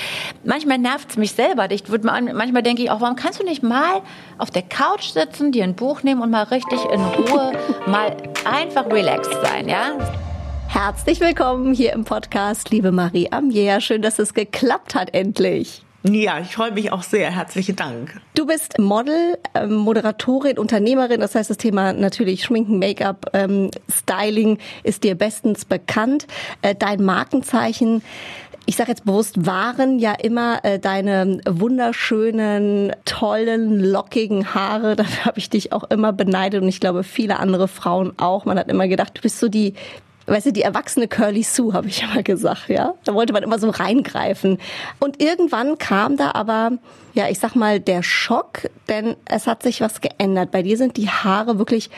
[0.44, 1.70] manchmal nervt es mich selber.
[1.70, 4.00] Ich würd mal, manchmal denke ich auch, warum kannst du nicht mal
[4.38, 7.52] auf der Couch sitzen, dir ein Buch nehmen und mal richtig in Ruhe,
[7.86, 9.98] mal einfach relaxed sein, ja?
[10.68, 13.82] Herzlich willkommen hier im Podcast, liebe Marie Amier.
[13.82, 15.82] Schön, dass es geklappt hat endlich.
[16.04, 17.30] Ja, ich freue mich auch sehr.
[17.30, 18.20] Herzlichen Dank.
[18.34, 21.20] Du bist Model, ähm, Moderatorin, Unternehmerin.
[21.20, 26.26] Das heißt, das Thema natürlich Schminken, Make-up, ähm, Styling ist dir bestens bekannt.
[26.62, 28.02] Äh, dein Markenzeichen
[28.64, 34.94] ich sage jetzt bewusst, waren ja immer äh, deine wunderschönen, tollen, lockigen Haare.
[34.96, 38.44] Dafür habe ich dich auch immer beneidet und ich glaube viele andere Frauen auch.
[38.44, 39.74] Man hat immer gedacht, du bist so die
[40.26, 42.94] Weißt du, die erwachsene Curly Sue, habe ich immer gesagt, ja.
[43.04, 44.58] Da wollte man immer so reingreifen.
[45.00, 46.72] Und irgendwann kam da aber,
[47.14, 50.50] ja, ich sag mal, der Schock, denn es hat sich was geändert.
[50.50, 51.90] Bei dir sind die Haare wirklich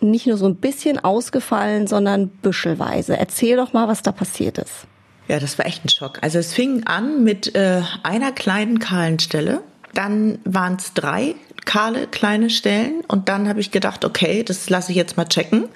[0.00, 3.16] nicht nur so ein bisschen ausgefallen, sondern büschelweise.
[3.16, 4.86] Erzähl doch mal, was da passiert ist.
[5.28, 6.18] Ja, das war echt ein Schock.
[6.20, 9.62] Also es fing an mit äh, einer kleinen kahlen Stelle.
[9.94, 11.34] Dann waren es drei
[11.66, 13.02] kahle kleine Stellen.
[13.08, 15.68] Und dann habe ich gedacht, okay, das lasse ich jetzt mal checken.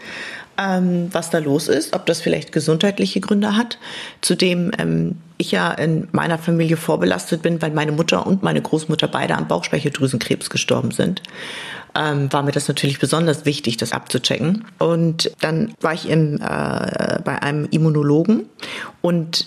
[0.60, 3.78] Ähm, was da los ist, ob das vielleicht gesundheitliche Gründe hat.
[4.20, 9.08] Zudem ähm, ich ja in meiner Familie vorbelastet bin, weil meine Mutter und meine Großmutter
[9.08, 11.22] beide an Bauchspeicheldrüsenkrebs gestorben sind,
[11.94, 14.66] ähm, war mir das natürlich besonders wichtig, das abzuchecken.
[14.78, 18.44] Und dann war ich im, äh, bei einem Immunologen
[19.00, 19.46] und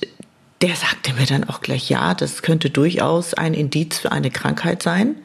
[0.62, 4.82] der sagte mir dann auch gleich, ja, das könnte durchaus ein Indiz für eine Krankheit
[4.82, 5.17] sein.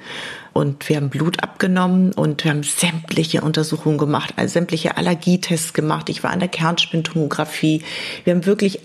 [0.52, 6.08] Und wir haben Blut abgenommen und wir haben sämtliche Untersuchungen gemacht, also sämtliche Allergietests gemacht.
[6.08, 7.82] Ich war an der Kernspintomographie.
[8.24, 8.80] Wir haben wirklich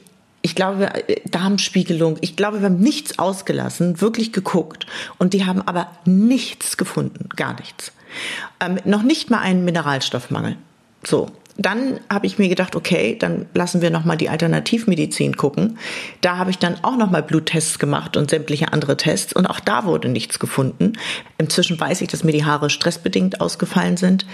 [0.46, 0.92] ich glaube,
[1.24, 4.86] Darmspiegelung, ich glaube, wir haben nichts ausgelassen, wirklich geguckt.
[5.18, 7.94] Und die haben aber nichts gefunden, gar nichts.
[8.60, 10.58] Ähm, noch nicht mal einen Mineralstoffmangel.
[11.02, 15.78] So dann habe ich mir gedacht, okay, dann lassen wir noch mal die Alternativmedizin gucken.
[16.22, 19.60] Da habe ich dann auch noch mal Bluttests gemacht und sämtliche andere Tests und auch
[19.60, 20.94] da wurde nichts gefunden.
[21.38, 24.26] Inzwischen weiß ich, dass mir die Haare stressbedingt ausgefallen sind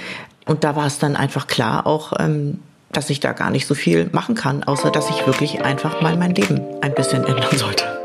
[0.46, 2.60] und da war es dann einfach klar, auch ähm,
[2.92, 6.18] dass ich da gar nicht so viel machen kann, außer dass ich wirklich einfach mal
[6.18, 7.99] mein Leben ein bisschen ändern sollte.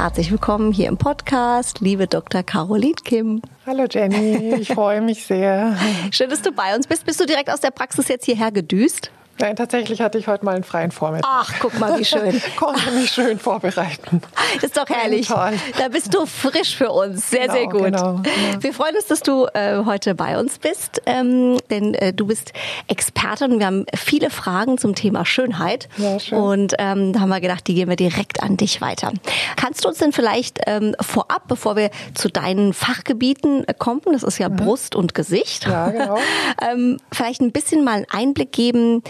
[0.00, 2.42] Herzlich willkommen hier im Podcast, liebe Dr.
[2.42, 3.42] Caroline Kim.
[3.66, 5.76] Hallo Jenny, ich freue mich sehr.
[6.10, 7.04] Schön, dass du bei uns bist.
[7.04, 9.10] Bist du direkt aus der Praxis jetzt hierher gedüst?
[9.40, 11.30] Nein, tatsächlich hatte ich heute mal einen freien Vormittag.
[11.32, 12.40] Ach, guck mal, wie schön.
[12.56, 14.20] Konnte mich schön vorbereiten.
[14.60, 15.28] Ist doch herrlich.
[15.28, 15.52] Toll.
[15.78, 17.30] Da bist du frisch für uns.
[17.30, 17.84] Sehr, genau, sehr gut.
[17.84, 18.62] Genau, ja.
[18.62, 22.52] Wir freuen uns, dass du äh, heute bei uns bist, ähm, denn äh, du bist
[22.88, 23.58] Expertin.
[23.58, 25.88] Wir haben viele Fragen zum Thema Schönheit.
[25.96, 26.38] Ja, schön.
[26.38, 29.12] Und ähm, da haben wir gedacht, die gehen wir direkt an dich weiter.
[29.56, 34.38] Kannst du uns denn vielleicht ähm, vorab, bevor wir zu deinen Fachgebieten kommen, das ist
[34.38, 34.56] ja mhm.
[34.56, 36.18] Brust und Gesicht, ja, genau.
[36.62, 39.02] ähm, vielleicht ein bisschen mal einen Einblick geben,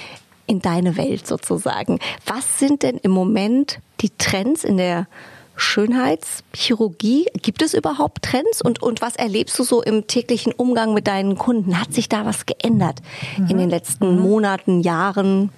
[0.50, 2.00] in deine Welt sozusagen.
[2.26, 5.06] Was sind denn im Moment die Trends in der
[5.54, 7.26] Schönheitschirurgie?
[7.40, 8.60] Gibt es überhaupt Trends?
[8.60, 11.80] Und, und was erlebst du so im täglichen Umgang mit deinen Kunden?
[11.80, 13.00] Hat sich da was geändert
[13.36, 13.46] mhm.
[13.46, 14.22] in den letzten mhm.
[14.22, 15.50] Monaten, Jahren?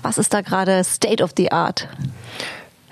[0.00, 1.86] Was ist da gerade State of the Art?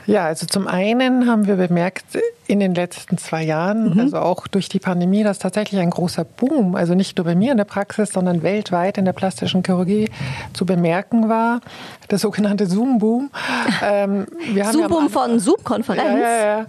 [0.07, 2.05] Ja, also zum einen haben wir bemerkt
[2.47, 4.01] in den letzten zwei Jahren, mhm.
[4.01, 7.51] also auch durch die Pandemie, dass tatsächlich ein großer Boom, also nicht nur bei mir
[7.51, 10.09] in der Praxis, sondern weltweit in der plastischen Chirurgie
[10.53, 11.61] zu bemerken war.
[12.11, 13.31] Der sogenannte Zoom-Boom.
[13.83, 14.27] Ähm,
[14.73, 16.21] Zoom-Boom ja von Zoom-Konferenz?
[16.21, 16.67] Ja, ja, ja.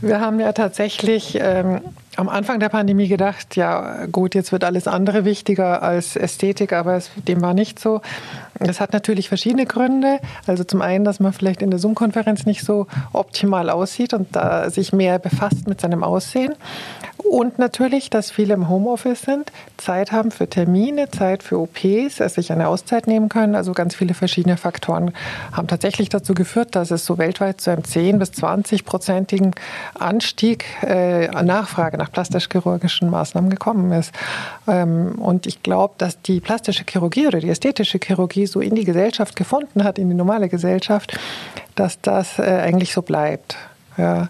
[0.00, 1.80] Wir haben ja tatsächlich ähm,
[2.16, 6.94] am Anfang der Pandemie gedacht, ja gut, jetzt wird alles andere wichtiger als Ästhetik, aber
[6.94, 8.00] es, dem war nicht so.
[8.58, 10.20] Das hat natürlich verschiedene Gründe.
[10.46, 14.70] Also zum einen, dass man vielleicht in der Zoom-Konferenz nicht so optimal aussieht und da
[14.70, 16.54] sich mehr befasst mit seinem Aussehen.
[17.24, 22.34] Und natürlich, dass viele im Homeoffice sind, Zeit haben für Termine, Zeit für OPs, es
[22.34, 23.54] sich eine Auszeit nehmen können.
[23.54, 25.12] Also ganz viele verschiedene Faktoren
[25.50, 29.54] haben tatsächlich dazu geführt, dass es so weltweit zu einem 10 bis 20-prozentigen
[29.98, 34.12] Anstieg äh, Nachfrage nach plastisch-chirurgischen Maßnahmen gekommen ist.
[34.66, 38.84] Ähm, und ich glaube, dass die plastische Chirurgie oder die ästhetische Chirurgie so in die
[38.84, 41.18] Gesellschaft gefunden hat, in die normale Gesellschaft,
[41.74, 43.56] dass das äh, eigentlich so bleibt.
[43.96, 44.28] Ja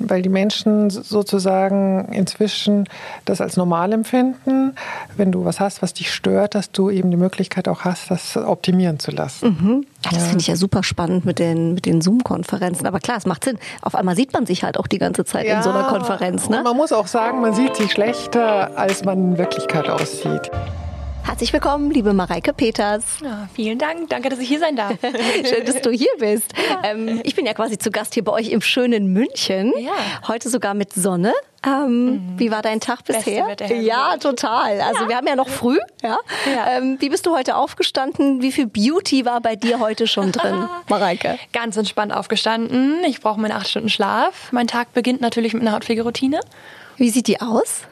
[0.00, 2.88] weil die Menschen sozusagen inzwischen
[3.24, 4.74] das als normal empfinden.
[5.16, 8.36] Wenn du was hast, was dich stört, dass du eben die Möglichkeit auch hast, das
[8.36, 9.56] optimieren zu lassen.
[9.60, 9.86] Mhm.
[10.04, 12.86] Ja, das finde ich ja super spannend mit den, mit den Zoom-Konferenzen.
[12.86, 13.58] Aber klar, es macht Sinn.
[13.82, 16.48] Auf einmal sieht man sich halt auch die ganze Zeit ja, in so einer Konferenz.
[16.48, 16.58] Ne?
[16.58, 20.50] Und man muss auch sagen, man sieht sich schlechter, als man in Wirklichkeit aussieht.
[21.26, 23.18] Herzlich willkommen, liebe Mareike Peters.
[23.20, 24.08] Ja, vielen Dank.
[24.10, 24.92] Danke, dass ich hier sein darf.
[25.02, 26.54] Schön, dass du hier bist.
[26.56, 26.88] Ja.
[26.90, 29.72] Ähm, ich bin ja quasi zu Gast hier bei euch im schönen München.
[29.76, 29.90] Ja.
[30.28, 31.34] Heute sogar mit Sonne.
[31.66, 32.38] Ähm, mhm.
[32.38, 33.56] Wie war dein Tag bisher?
[33.80, 34.80] Ja, total.
[34.80, 35.08] Also ja.
[35.08, 35.78] wir haben ja noch früh.
[36.00, 36.18] Ja?
[36.46, 36.70] ja.
[36.78, 38.40] Ähm, wie bist du heute aufgestanden?
[38.40, 41.40] Wie viel Beauty war bei dir heute schon drin, Mareike?
[41.52, 43.02] Ganz entspannt aufgestanden.
[43.04, 44.52] Ich brauche meine acht Stunden Schlaf.
[44.52, 46.38] Mein Tag beginnt natürlich mit einer Hautpflegeroutine.
[46.98, 47.82] Wie sieht die aus?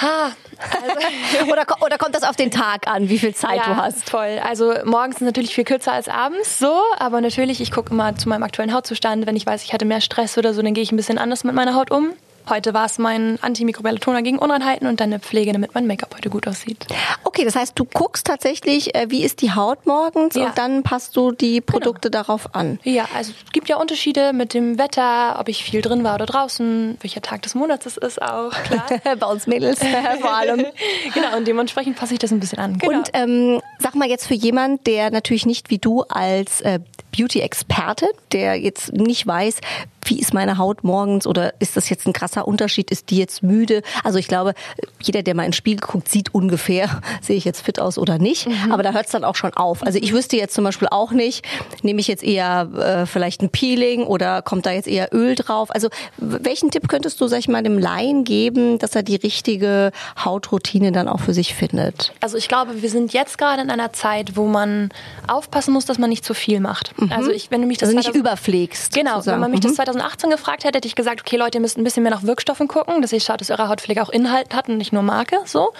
[0.00, 3.76] Ha, also oder, oder kommt das auf den Tag an, wie viel Zeit ja, du
[3.76, 4.08] hast?
[4.08, 4.40] Voll.
[4.42, 6.80] Also morgens ist natürlich viel kürzer als abends, so.
[6.98, 9.26] Aber natürlich, ich gucke immer zu meinem aktuellen Hautzustand.
[9.26, 11.44] Wenn ich weiß, ich hatte mehr Stress oder so, dann gehe ich ein bisschen anders
[11.44, 12.12] mit meiner Haut um.
[12.48, 16.14] Heute war es mein Antimikrobialer Toner gegen Unreinheiten und dann eine Pflege, damit mein Make-up
[16.16, 16.86] heute gut aussieht.
[17.24, 20.46] Okay, das heißt, du guckst tatsächlich, äh, wie ist die Haut morgens ja.
[20.46, 21.66] und dann passt du die genau.
[21.66, 22.22] Produkte genau.
[22.22, 22.78] darauf an.
[22.84, 26.26] Ja, also es gibt ja Unterschiede mit dem Wetter, ob ich viel drin war oder
[26.26, 28.86] draußen, welcher Tag des Monats es ist auch, klar.
[29.18, 29.80] Bei uns Mädels
[30.20, 30.64] vor allem.
[31.12, 32.78] genau, und dementsprechend passe ich das ein bisschen an.
[32.78, 32.98] Genau.
[32.98, 36.80] Und ähm, sag mal jetzt für jemand, der natürlich nicht wie du als äh,
[37.16, 39.60] Beauty-Experte, der jetzt nicht weiß,
[40.04, 42.90] wie ist meine Haut morgens oder ist das jetzt ein krasser Unterschied?
[42.90, 43.82] Ist die jetzt müde?
[44.04, 44.54] Also ich glaube,
[45.02, 48.48] jeder, der mal ins Spiegel guckt, sieht ungefähr, sehe ich jetzt fit aus oder nicht.
[48.48, 48.72] Mhm.
[48.72, 49.82] Aber da hört es dann auch schon auf.
[49.82, 51.46] Also ich wüsste jetzt zum Beispiel auch nicht,
[51.82, 52.68] nehme ich jetzt eher
[53.02, 55.70] äh, vielleicht ein Peeling oder kommt da jetzt eher Öl drauf?
[55.74, 59.92] Also welchen Tipp könntest du, sag ich mal, dem Laien geben, dass er die richtige
[60.22, 62.12] Hautroutine dann auch für sich findet?
[62.20, 64.90] Also ich glaube, wir sind jetzt gerade in einer Zeit, wo man
[65.26, 66.98] aufpassen muss, dass man nicht zu viel macht.
[67.00, 67.12] Mhm.
[67.12, 68.94] Also ich, wenn du mich das also nicht überpflegst.
[68.94, 69.36] Genau, sozusagen.
[69.36, 69.68] wenn man mich mhm.
[69.68, 72.22] das 2018 gefragt hätte, hätte ich gesagt, okay Leute, ihr müsst ein bisschen mehr nach
[72.28, 75.38] Wirkstoffen gucken, dass ihr schaut, dass eure Hautpflege auch Inhalt hat und nicht nur Marke.
[75.44, 75.72] So.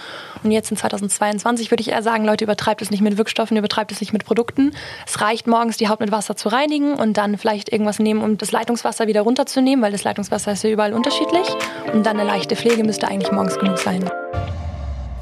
[0.42, 3.92] Und jetzt in 2022 würde ich eher sagen, Leute, übertreibt es nicht mit Wirkstoffen, übertreibt
[3.92, 4.72] es nicht mit Produkten.
[5.06, 8.36] Es reicht morgens, die Haut mit Wasser zu reinigen und dann vielleicht irgendwas nehmen, um
[8.36, 11.46] das Leitungswasser wieder runterzunehmen, weil das Leitungswasser ist ja überall unterschiedlich.
[11.92, 14.10] Und dann eine leichte Pflege müsste eigentlich morgens genug sein.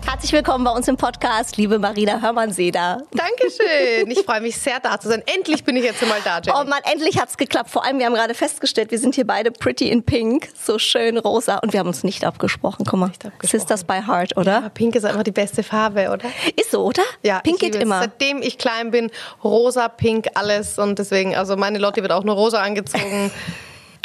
[0.08, 3.02] Herzlich willkommen bei uns im Podcast, liebe Marina Hörmann-Seder.
[3.10, 4.08] Dankeschön.
[4.08, 5.20] Ich freue mich sehr, da zu sein.
[5.26, 6.56] Endlich bin ich jetzt mal da, Jenny.
[6.56, 7.70] Oh Mann, endlich hat's geklappt.
[7.70, 11.18] Vor allem, wir haben gerade festgestellt, wir sind hier beide pretty in pink, so schön
[11.18, 11.56] rosa.
[11.58, 12.86] Und wir haben uns nicht abgesprochen.
[12.88, 13.10] Guck mal,
[13.42, 14.60] Sisters by Heart, oder?
[14.62, 16.28] Ja, pink ist einfach die beste Farbe, oder?
[16.54, 17.02] Ist so, oder?
[17.24, 17.82] Ja, Pink geht es.
[17.82, 17.98] immer.
[17.98, 19.10] Seitdem ich klein bin,
[19.42, 20.78] rosa, pink, alles.
[20.78, 23.32] Und deswegen, also meine Lotti wird auch nur rosa angezogen.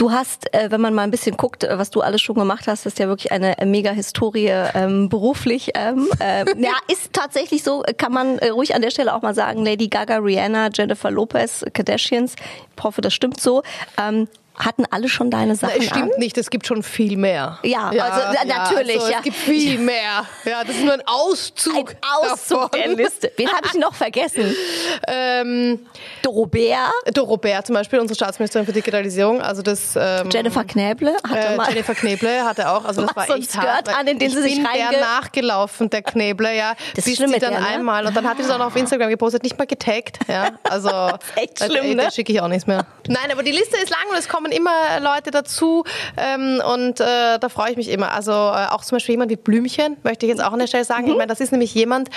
[0.01, 2.65] Du hast, äh, wenn man mal ein bisschen guckt, äh, was du alles schon gemacht
[2.65, 5.73] hast, ist ja wirklich eine äh, mega Historie ähm, beruflich.
[5.75, 9.63] Ähm, äh, ja, ist tatsächlich so, kann man ruhig an der Stelle auch mal sagen,
[9.63, 13.61] Lady Gaga, Rihanna, Jennifer Lopez, Kardashians, ich hoffe, das stimmt so,
[14.01, 14.27] ähm,
[14.65, 16.19] hatten alle schon deine Sachen Na, es stimmt an?
[16.19, 17.59] nicht, es gibt schon viel mehr.
[17.63, 19.17] Ja, also, ja, natürlich, also, ja.
[19.17, 20.25] Es gibt viel mehr.
[20.45, 21.91] Ja, das ist nur ein Auszug.
[21.91, 23.31] Ein Auszug der Liste.
[23.37, 24.55] Wen habe ich noch vergessen?
[25.07, 25.79] Ähm,
[26.21, 26.91] Dorobert.
[27.13, 29.41] Dorobert zum Beispiel, unsere Staatsministerin für Digitalisierung.
[29.41, 31.67] Also das, ähm, Jennifer Knäble hatte äh, mal.
[31.69, 32.85] Jennifer Knäble hatte auch.
[32.85, 35.01] Also das war so ein echt Skirt hart, an, in den sie sich reinge- der
[35.01, 36.73] nachgelaufen, der Knäble, ja.
[36.95, 37.67] Das ist schlimm sie dann der, ne?
[37.67, 40.51] einmal und dann hat sie das auch noch auf Instagram gepostet, nicht mal getaggt, ja.
[40.63, 40.89] Also
[41.35, 42.03] echt also, schlimm, ey, ne?
[42.03, 42.85] Das schicke ich auch nichts mehr.
[43.07, 45.83] Nein, aber die Liste ist lang und es kommen immer Leute dazu
[46.17, 48.11] ähm, und äh, da freue ich mich immer.
[48.11, 50.85] Also äh, auch zum Beispiel jemand wie Blümchen, möchte ich jetzt auch an der Stelle
[50.85, 51.05] sagen.
[51.05, 51.11] Mhm.
[51.11, 52.09] Ich meine, das ist nämlich jemand,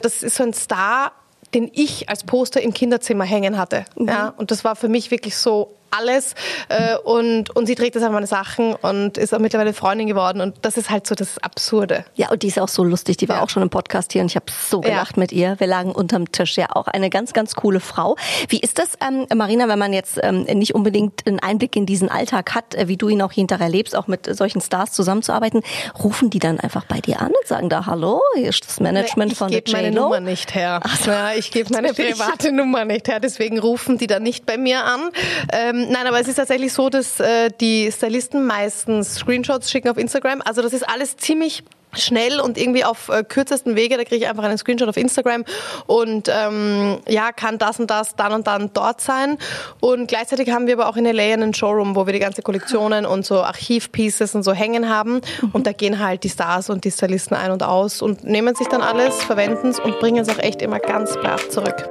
[0.00, 1.12] das ist so ein Star,
[1.54, 3.84] den ich als Poster im Kinderzimmer hängen hatte.
[3.96, 4.08] Mhm.
[4.08, 6.34] Ja, und das war für mich wirklich so alles
[6.68, 10.40] äh, und, und sie trägt das an meine Sachen und ist auch mittlerweile Freundin geworden
[10.40, 12.04] und das ist halt so das Absurde.
[12.14, 13.16] Ja, und die ist auch so lustig.
[13.18, 15.58] Die war auch schon im Podcast hier und ich habe so gelacht mit ihr.
[15.58, 16.56] Wir lagen unterm Tisch.
[16.56, 18.16] Ja, auch eine ganz, ganz coole Frau.
[18.48, 22.08] Wie ist das, ähm, Marina, wenn man jetzt ähm, nicht unbedingt einen Einblick in diesen
[22.08, 25.62] Alltag hat, äh, wie du ihn auch hinterher lebst, auch mit solchen Stars zusammenzuarbeiten?
[26.02, 29.32] Rufen die dann einfach bei dir an und sagen da Hallo, hier ist das Management
[29.32, 29.94] ich von der gebe meine?
[29.94, 30.80] Nummer nicht her.
[31.06, 34.84] ja, ich gebe meine private Nummer nicht her, deswegen rufen die dann nicht bei mir
[34.84, 35.10] an.
[35.52, 39.96] Ähm, nein, aber es ist tatsächlich so, dass äh, die Stylisten meistens Screenshots schicken auf
[39.96, 40.42] Instagram.
[40.44, 41.64] Also das ist alles ziemlich
[41.94, 43.96] schnell und irgendwie auf äh, kürzesten Wege.
[43.96, 45.44] Da kriege ich einfach einen Screenshot auf Instagram
[45.86, 49.38] und ähm, ja, kann das und das dann und dann dort sein.
[49.80, 53.06] Und gleichzeitig haben wir aber auch in LA einen Showroom, wo wir die ganze Kollektionen
[53.06, 55.20] und so Archivpieces und so hängen haben.
[55.52, 58.68] Und da gehen halt die Stars und die Stylisten ein und aus und nehmen sich
[58.68, 61.88] dann alles, verwenden es und bringen es auch echt immer ganz brav zurück.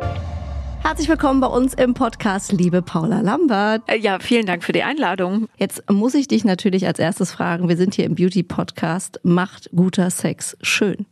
[0.83, 3.83] Herzlich willkommen bei uns im Podcast, liebe Paula Lambert.
[3.99, 5.47] Ja, vielen Dank für die Einladung.
[5.57, 10.09] Jetzt muss ich dich natürlich als erstes fragen, wir sind hier im Beauty-Podcast, macht guter
[10.09, 11.05] Sex schön?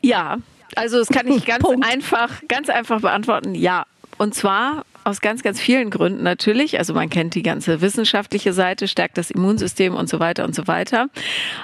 [0.00, 0.38] Ja,
[0.74, 3.54] also das kann ich ganz einfach, ganz einfach beantworten.
[3.54, 3.84] Ja.
[4.16, 6.78] Und zwar aus ganz, ganz vielen Gründen natürlich.
[6.78, 10.66] Also man kennt die ganze wissenschaftliche Seite, stärkt das Immunsystem und so weiter und so
[10.66, 11.08] weiter.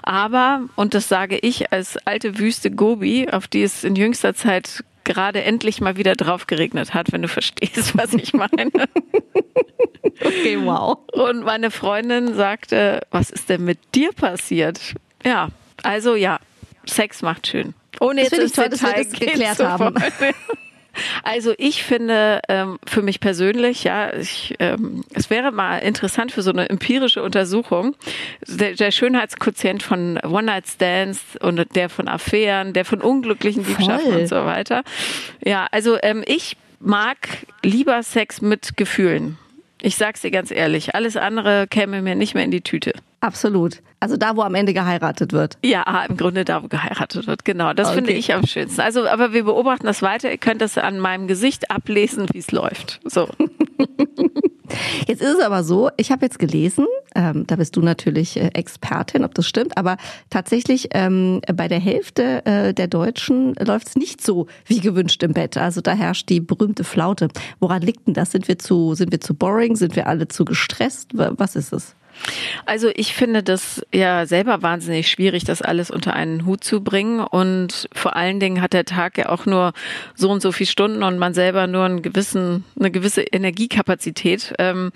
[0.03, 4.85] Aber, und das sage ich als alte Wüste Gobi, auf die es in jüngster Zeit
[5.07, 8.71] gerade endlich mal wieder drauf geregnet hat, wenn du verstehst, was ich meine.
[10.19, 10.99] Okay, wow.
[11.13, 14.95] Und meine Freundin sagte, was ist denn mit dir passiert?
[15.23, 15.49] Ja,
[15.83, 16.39] also ja,
[16.87, 17.75] Sex macht schön.
[18.01, 19.95] Ohne Das jetzt ins toll, dass wir das geklärt haben.
[21.23, 26.43] Also ich finde ähm, für mich persönlich, ja, ich, ähm, es wäre mal interessant für
[26.43, 27.97] so eine empirische Untersuchung,
[28.47, 34.21] der, der Schönheitsquotient von One-Night-Stands und der von Affären, der von unglücklichen Liebschaften Voll.
[34.23, 34.83] und so weiter.
[35.45, 37.17] Ja, also ähm, ich mag
[37.63, 39.39] lieber Sex mit Gefühlen.
[39.83, 42.93] Ich sag's dir ganz ehrlich, alles andere käme mir nicht mehr in die Tüte.
[43.27, 43.83] Absolut.
[43.99, 45.59] Also da, wo am Ende geheiratet wird.
[45.65, 47.45] Ja, im Grunde da, wo geheiratet wird.
[47.45, 47.97] Genau, das Okay.
[47.97, 48.81] finde ich am schönsten.
[48.81, 50.31] Also, aber wir beobachten das weiter.
[50.31, 53.01] Ihr könnt das an meinem Gesicht ablesen, wie es läuft.
[53.05, 53.29] So.
[55.07, 58.49] Jetzt ist es aber so, ich habe jetzt gelesen, ähm, da bist du natürlich äh,
[58.55, 59.97] Expertin, ob das stimmt, aber
[60.29, 65.33] tatsächlich ähm, bei der Hälfte äh, der Deutschen läuft es nicht so wie gewünscht im
[65.35, 65.57] Bett.
[65.57, 67.29] Also da herrscht die berühmte Flaute.
[67.61, 68.33] Woran liegt denn das?
[68.33, 69.77] Sind wir zu, sind wir zu boring?
[69.77, 71.17] Sind wir alle zu gestresst?
[71.17, 71.95] Wa- Was ist es?
[72.65, 77.21] Also ich finde das ja selber wahnsinnig schwierig, das alles unter einen Hut zu bringen.
[77.21, 79.73] Und vor allen Dingen hat der Tag ja auch nur
[80.15, 84.55] so und so viele Stunden und man selber nur einen gewissen, eine gewisse Energiekapazität.
[84.59, 84.93] Ähm,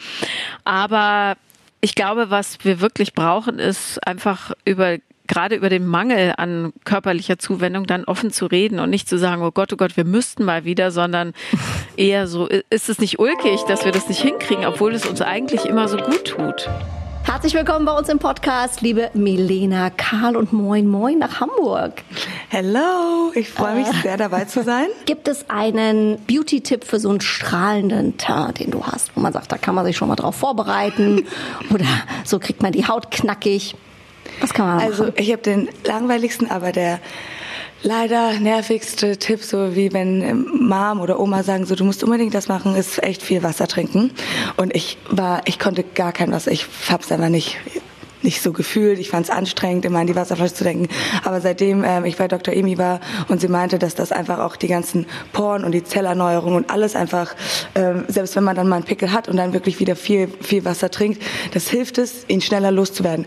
[0.64, 1.36] aber
[1.80, 4.98] ich glaube, was wir wirklich brauchen, ist einfach über
[5.30, 9.42] gerade über den Mangel an körperlicher Zuwendung dann offen zu reden und nicht zu sagen,
[9.42, 11.34] oh Gott, oh Gott, wir müssten mal wieder, sondern
[11.96, 15.66] eher so, ist es nicht ulkig, dass wir das nicht hinkriegen, obwohl es uns eigentlich
[15.66, 16.68] immer so gut tut.
[17.24, 22.02] Herzlich willkommen bei uns im Podcast, liebe Milena, Karl und Moin Moin nach Hamburg.
[22.48, 24.86] Hello, ich freue mich äh, sehr dabei zu sein.
[25.06, 29.52] Gibt es einen Beauty-Tipp für so einen strahlenden Teint, den du hast, wo man sagt,
[29.52, 31.26] da kann man sich schon mal drauf vorbereiten
[31.74, 31.86] oder
[32.24, 33.76] so kriegt man die Haut knackig?
[34.40, 37.00] Was kann man Also ich habe den langweiligsten, aber der
[37.82, 42.48] leider nervigste Tipp, so wie wenn Mom oder Oma sagen, so du musst unbedingt das
[42.48, 44.12] machen, ist echt viel Wasser trinken.
[44.56, 47.56] Und ich war, ich konnte gar kein Wasser, ich hab's einfach nicht
[48.22, 48.98] nicht so gefühlt.
[48.98, 50.88] Ich fand es anstrengend, immer an die Wasserflasche zu denken.
[51.24, 52.54] Aber seitdem ähm, ich bei Dr.
[52.54, 56.54] Emi war und sie meinte, dass das einfach auch die ganzen Poren und die Zellerneuerung
[56.54, 57.34] und alles einfach,
[57.74, 60.64] ähm, selbst wenn man dann mal einen Pickel hat und dann wirklich wieder viel, viel
[60.64, 63.26] Wasser trinkt, das hilft es, ihn schneller loszuwerden.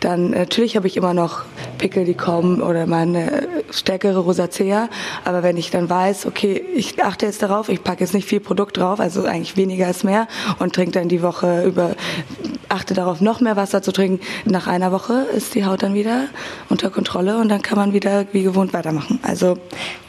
[0.00, 1.44] Dann natürlich habe ich immer noch
[1.78, 4.88] Pickel, die kommen oder meine stärkere Rosacea.
[5.24, 8.40] Aber wenn ich dann weiß, okay, ich achte jetzt darauf, ich packe jetzt nicht viel
[8.40, 10.26] Produkt drauf, also eigentlich weniger als mehr
[10.58, 11.94] und trinke dann die Woche über,
[12.68, 16.28] achte darauf, noch mehr Wasser zu trinken, nach einer Woche ist die Haut dann wieder
[16.68, 19.18] unter Kontrolle und dann kann man wieder wie gewohnt weitermachen.
[19.22, 19.58] Also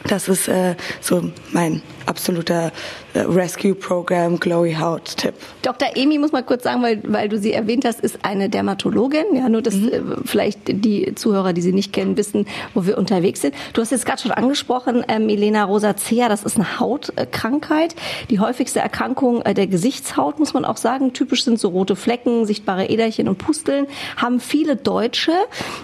[0.06, 2.72] das ist äh, so mein absoluter
[3.14, 5.34] äh, Rescue Program Glowy Haut Tipp.
[5.62, 5.88] Dr.
[5.94, 9.24] Emi muss mal kurz sagen, weil, weil du sie erwähnt hast, ist eine Dermatologin.
[9.34, 9.88] Ja, nur dass mhm.
[9.88, 13.54] äh, vielleicht die Zuhörer, die sie nicht kennen, wissen, wo wir unterwegs sind.
[13.72, 17.94] Du hast jetzt gerade schon angesprochen, ähm, Elena Rosacea, das ist eine Hautkrankheit.
[18.30, 21.12] Die häufigste Erkrankung äh, der Gesichtshaut, muss man auch sagen.
[21.12, 23.86] Typisch sind so rote Flecken, sichtbare Äderchen und Pusteln.
[24.16, 25.32] Haben viele Deutsche,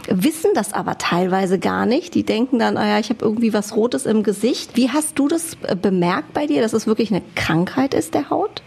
[0.09, 2.15] wissen das aber teilweise gar nicht.
[2.15, 4.77] Die denken dann, ah ja, ich habe irgendwie was Rotes im Gesicht.
[4.77, 5.77] Wie hast du das äh,
[6.11, 8.63] bemerkt bei dir, dass es wirklich eine Krankheit ist der Haut?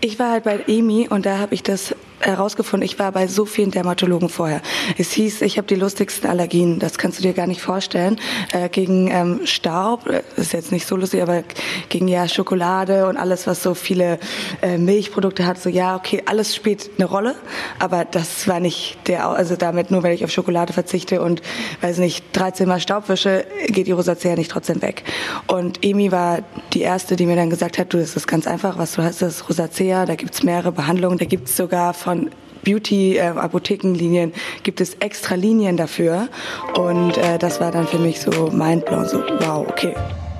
[0.00, 3.44] Ich war halt bei EMI und da habe ich das herausgefunden, ich war bei so
[3.44, 4.62] vielen Dermatologen vorher.
[4.98, 8.18] Es hieß, ich habe die lustigsten Allergien, das kannst du dir gar nicht vorstellen.
[8.52, 11.42] Äh, gegen ähm, Staub, äh, ist jetzt nicht so lustig, aber
[11.88, 14.18] gegen ja Schokolade und alles, was so viele
[14.62, 17.34] äh, Milchprodukte hat, so ja, okay, alles spielt eine Rolle,
[17.78, 21.42] aber das war nicht der, also damit nur, wenn ich auf Schokolade verzichte und,
[21.80, 25.04] weiß nicht, 13 Mal Staub wische, geht die Rosacea nicht trotzdem weg.
[25.46, 26.40] Und Emi war
[26.72, 29.22] die erste, die mir dann gesagt hat, du, das ist ganz einfach, was du hast,
[29.22, 32.30] das ist Rosacea, da gibt's mehrere Behandlungen, da gibt's sogar von von
[32.64, 36.28] Beauty-Apothekenlinien äh, gibt es extra Linien dafür.
[36.76, 39.94] Und äh, das war dann für mich so mindblown, so wow, okay.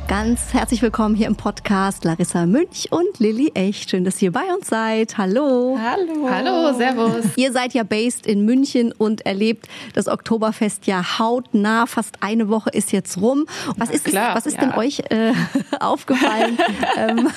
[0.06, 3.88] Ganz herzlich willkommen hier im Podcast Larissa Münch und Lilly Echt.
[3.88, 5.16] Schön, dass ihr bei uns seid.
[5.16, 5.78] Hallo.
[5.80, 6.28] Hallo.
[6.28, 7.24] Hallo, servus.
[7.36, 11.86] Ihr seid ja based in München und erlebt das Oktoberfest ja hautnah.
[11.86, 13.46] Fast eine Woche ist jetzt rum.
[13.78, 14.66] Was ist, klar, was ist ja.
[14.66, 15.32] denn euch äh,
[15.80, 16.58] aufgefallen
[16.98, 17.30] ähm,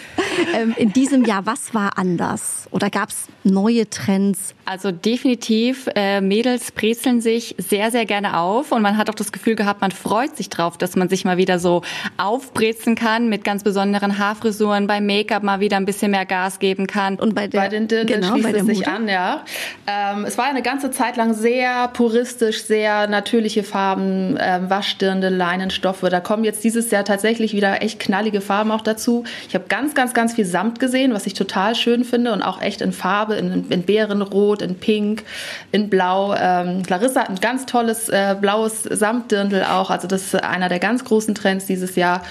[0.54, 1.46] ähm, in diesem Jahr?
[1.46, 2.68] Was war anders?
[2.70, 4.54] Oder gab es neue Trends?
[4.64, 9.32] Also definitiv, äh, Mädels brezeln sich sehr, sehr gerne auf und man hat auch das
[9.32, 11.82] Gefühl gehabt, man freut sich drauf, dass man sich mal wieder so
[12.16, 16.86] aufbrezen kann mit ganz besonderen Haarfrisuren, beim Make-up mal wieder ein bisschen mehr Gas geben
[16.86, 17.16] kann.
[17.16, 19.44] Und bei, der, bei den Dirndl genau, schließt es sich an, ja.
[19.86, 26.02] Ähm, es war eine ganze Zeit lang sehr puristisch, sehr natürliche Farben, ähm, Waschdirndl, Leinenstoffe.
[26.02, 29.24] Da kommen jetzt dieses Jahr tatsächlich wieder echt knallige Farben auch dazu.
[29.48, 32.60] Ich habe ganz, ganz, ganz viel Samt gesehen, was ich total schön finde und auch
[32.60, 35.24] echt in Farbe, in, in Bärenrot, in Pink,
[35.72, 36.34] in Blau.
[36.34, 39.90] Ähm, Clarissa hat ein ganz tolles äh, blaues Samtdirndl auch.
[39.90, 42.22] Also das ist einer der ganz großen Trends dieses Jahr.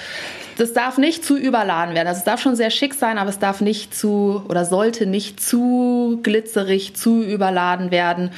[0.58, 2.08] Das darf nicht zu überladen werden.
[2.08, 5.42] Also es darf schon sehr schick sein, aber es darf nicht zu oder sollte nicht
[5.42, 8.32] zu glitzerig, zu überladen werden.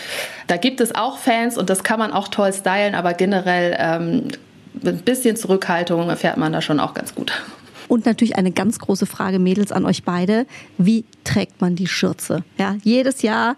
[0.47, 4.27] Da gibt es auch Fans und das kann man auch toll stylen, aber generell ähm,
[4.85, 7.43] ein bisschen Zurückhaltung erfährt man da schon auch ganz gut.
[7.93, 10.47] Und natürlich eine ganz große Frage, Mädels, an euch beide.
[10.79, 12.43] Wie trägt man die Schürze?
[12.57, 13.55] Ja, jedes Jahr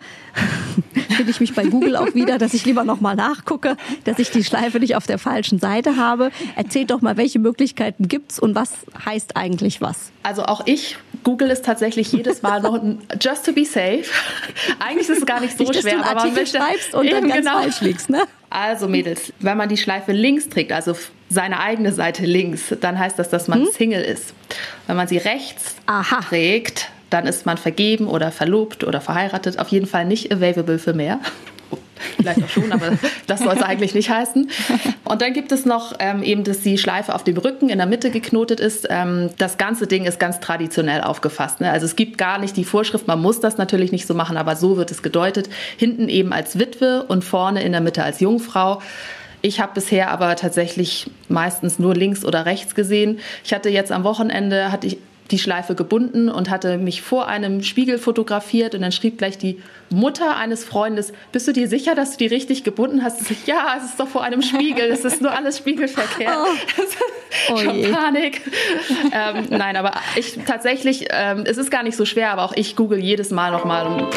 [1.16, 4.44] finde ich mich bei Google auch wieder, dass ich lieber nochmal nachgucke, dass ich die
[4.44, 6.32] Schleife nicht auf der falschen Seite habe.
[6.58, 8.74] Erzählt doch mal, welche Möglichkeiten gibt's und was
[9.06, 10.12] heißt eigentlich was?
[10.24, 12.78] Also auch ich google es tatsächlich jedes Mal noch
[13.22, 14.04] just to be safe.
[14.80, 17.30] Eigentlich ist es gar nicht so nicht, schwer, dass du einen Artikel schreibst und dann
[17.30, 17.62] ganz genau.
[17.62, 18.24] falsch liegst, ne?
[18.50, 20.94] Also Mädels, wenn man die Schleife links trägt, also
[21.30, 23.70] seine eigene Seite links, dann heißt das, dass man hm?
[23.72, 24.34] Single ist.
[24.88, 26.22] Wenn man sie rechts Aha.
[26.22, 29.60] trägt, dann ist man vergeben oder verlobt oder verheiratet.
[29.60, 31.20] Auf jeden Fall nicht available für mehr.
[32.18, 32.92] Vielleicht auch schon, aber
[33.28, 34.50] das soll es eigentlich nicht heißen.
[35.06, 37.88] Und dann gibt es noch ähm, eben, dass die Schleife auf dem Rücken in der
[37.88, 38.88] Mitte geknotet ist.
[38.90, 41.62] Ähm, das ganze Ding ist ganz traditionell aufgefasst.
[41.62, 41.72] Ne?
[41.72, 44.56] Also es gibt gar nicht die Vorschrift, man muss das natürlich nicht so machen, aber
[44.56, 45.50] so wird es gedeutet.
[45.78, 48.82] Hinten eben als Witwe und vorne in der Mitte als Jungfrau.
[49.46, 53.20] Ich habe bisher aber tatsächlich meistens nur links oder rechts gesehen.
[53.44, 54.98] Ich hatte jetzt am Wochenende, hatte ich
[55.30, 59.62] die Schleife gebunden und hatte mich vor einem Spiegel fotografiert und dann schrieb gleich die
[59.92, 63.30] Mutter eines Freundes, bist du dir sicher, dass du die richtig gebunden hast?
[63.30, 66.36] Ich, ja, es ist doch vor einem Spiegel, es ist nur alles spiegelverkehrt.
[66.36, 67.58] Oh.
[67.60, 68.42] Schon oh Panik.
[69.12, 72.76] ähm, nein, aber ich tatsächlich, ähm, es ist gar nicht so schwer, aber auch ich
[72.76, 74.08] google jedes Mal nochmal, um,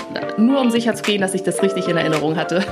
[0.47, 2.65] nur um sicher zu gehen, dass ich das richtig in Erinnerung hatte.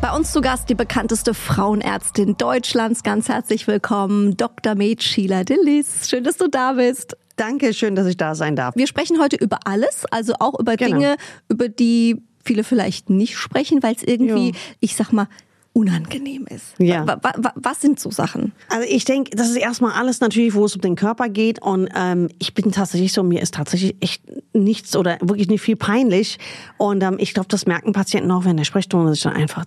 [0.00, 3.02] Bei uns zu Gast die bekannteste Frauenärztin Deutschlands.
[3.02, 4.74] Ganz herzlich willkommen, Dr.
[4.74, 6.08] Med Sheila Dillis.
[6.08, 7.16] Schön, dass du da bist.
[7.36, 8.76] Danke, schön, dass ich da sein darf.
[8.76, 10.98] Wir sprechen heute über alles, also auch über genau.
[10.98, 11.16] Dinge,
[11.48, 14.56] über die viele vielleicht nicht sprechen, weil es irgendwie, jo.
[14.80, 15.28] ich sag mal,
[15.76, 16.74] unangenehm ist.
[16.78, 17.06] Ja.
[17.06, 18.52] Was, was, was sind so Sachen?
[18.70, 21.60] Also ich denke, das ist erstmal alles natürlich, wo es um den Körper geht.
[21.60, 24.22] Und ähm, ich bin tatsächlich so, mir ist tatsächlich echt
[24.54, 26.38] nichts oder wirklich nicht viel peinlich.
[26.78, 29.66] Und ähm, ich glaube, das merken Patienten auch, wenn der Sprechstunde ist dann einfach,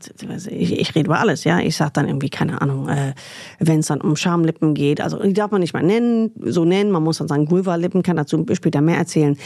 [0.50, 1.60] ich, ich rede über alles, ja.
[1.60, 3.14] Ich sage dann irgendwie, keine Ahnung, äh,
[3.60, 6.90] wenn es dann um Schamlippen geht, also die darf man nicht mal nennen, so nennen,
[6.90, 9.38] man muss dann sagen, Vulva-Lippen, kann dazu später mehr erzählen.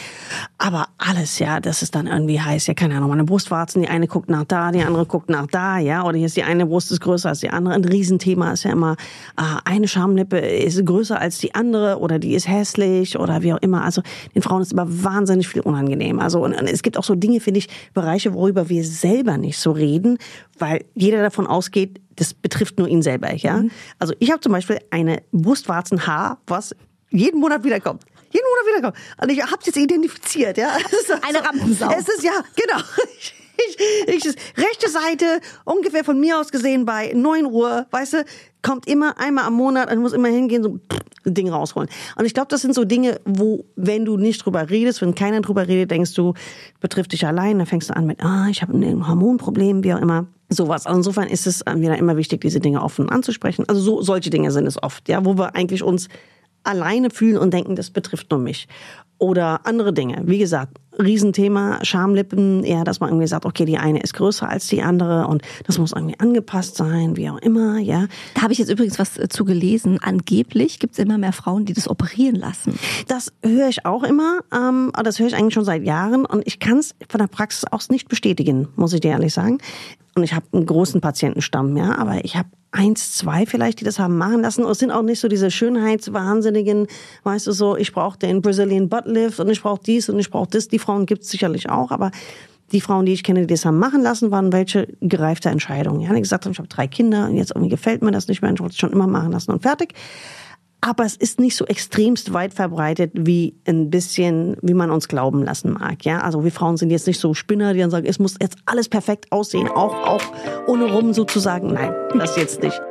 [0.59, 4.07] Aber alles, ja, das ist dann irgendwie heiß, ja, keine Ahnung, meine Brustwarzen, die eine
[4.07, 6.65] guckt nach da, die andere guckt nach da, ja, oder hier ist die eine eine
[6.65, 7.73] Brust ist größer als die andere.
[7.73, 8.95] Ein Riesenthema ist ja immer,
[9.37, 13.61] äh, eine Schamlippe ist größer als die andere oder die ist hässlich oder wie auch
[13.61, 13.83] immer.
[13.83, 14.01] Also
[14.33, 16.19] den Frauen ist immer wahnsinnig viel unangenehm.
[16.19, 19.71] Also und, es gibt auch so Dinge, finde ich, Bereiche, worüber wir selber nicht so
[19.71, 20.17] reden,
[20.57, 23.33] weil jeder davon ausgeht, das betrifft nur ihn selber.
[23.33, 23.57] Ja?
[23.57, 23.71] Mhm.
[23.99, 26.75] Also ich habe zum Beispiel eine Brustwarzenhaar, was
[27.09, 28.03] jeden Monat wiederkommt.
[28.31, 29.21] Jeden Monat wiederkommt.
[29.21, 30.57] Und ich habe es jetzt identifiziert.
[30.57, 30.69] Ja?
[31.27, 31.91] Eine Rampensau.
[31.91, 32.83] Es ist ja, genau.
[33.57, 34.25] ich, ich,
[34.57, 38.25] rechte Seite, ungefähr von mir aus gesehen bei 9 Uhr, weißt du,
[38.61, 40.79] kommt immer einmal am Monat und muss immer hingehen, so
[41.25, 41.89] ein Ding rausholen.
[42.17, 45.41] Und ich glaube, das sind so Dinge, wo, wenn du nicht drüber redest, wenn keiner
[45.41, 46.33] drüber redet, denkst du,
[46.79, 50.01] betrifft dich allein, dann fängst du an mit, ah, ich habe ein Hormonproblem, wie auch
[50.01, 50.27] immer.
[50.49, 50.85] Sowas.
[50.85, 53.65] Also insofern ist es wieder immer wichtig, diese Dinge offen anzusprechen.
[53.67, 56.09] Also so, solche Dinge sind es oft, ja, wo wir eigentlich uns
[56.63, 58.67] alleine fühlen und denken, das betrifft nur mich
[59.17, 60.21] oder andere Dinge.
[60.25, 64.67] Wie gesagt, Riesenthema, Schamlippen, eher, dass man irgendwie sagt, okay, die eine ist größer als
[64.67, 68.07] die andere und das muss irgendwie angepasst sein, wie auch immer, ja.
[68.35, 69.99] Da habe ich jetzt übrigens was äh, zu gelesen.
[70.01, 72.77] Angeblich gibt es immer mehr Frauen, die das operieren lassen.
[73.07, 76.59] Das höre ich auch immer, ähm, das höre ich eigentlich schon seit Jahren und ich
[76.59, 79.59] kann es von der Praxis aus nicht bestätigen, muss ich dir ehrlich sagen.
[80.15, 83.99] Und ich habe einen großen Patientenstamm, ja, aber ich habe eins, zwei vielleicht, die das
[83.99, 84.63] haben machen lassen.
[84.63, 86.87] Und es sind auch nicht so diese Schönheitswahnsinnigen,
[87.23, 90.29] weißt du so, ich brauche den Brazilian Butt Lift und ich brauche dies und ich
[90.29, 90.67] brauche das.
[90.67, 92.11] Die Frauen gibt es sicherlich auch, aber
[92.71, 96.01] die Frauen, die ich kenne, die das haben machen lassen, waren welche gereifte Entscheidungen.
[96.01, 98.41] Ja, die gesagt haben, ich habe drei Kinder und jetzt irgendwie gefällt mir das nicht
[98.41, 99.93] mehr, ich wollte es schon immer machen lassen und fertig
[100.83, 105.43] aber es ist nicht so extremst weit verbreitet wie ein bisschen, wie man uns glauben
[105.43, 106.03] lassen mag.
[106.03, 108.57] Ja, also wir Frauen sind jetzt nicht so Spinner, die dann sagen, es muss jetzt
[108.65, 110.23] alles perfekt aussehen, auch auch
[110.67, 111.71] ohne rum sozusagen.
[111.73, 112.81] Nein, das jetzt nicht.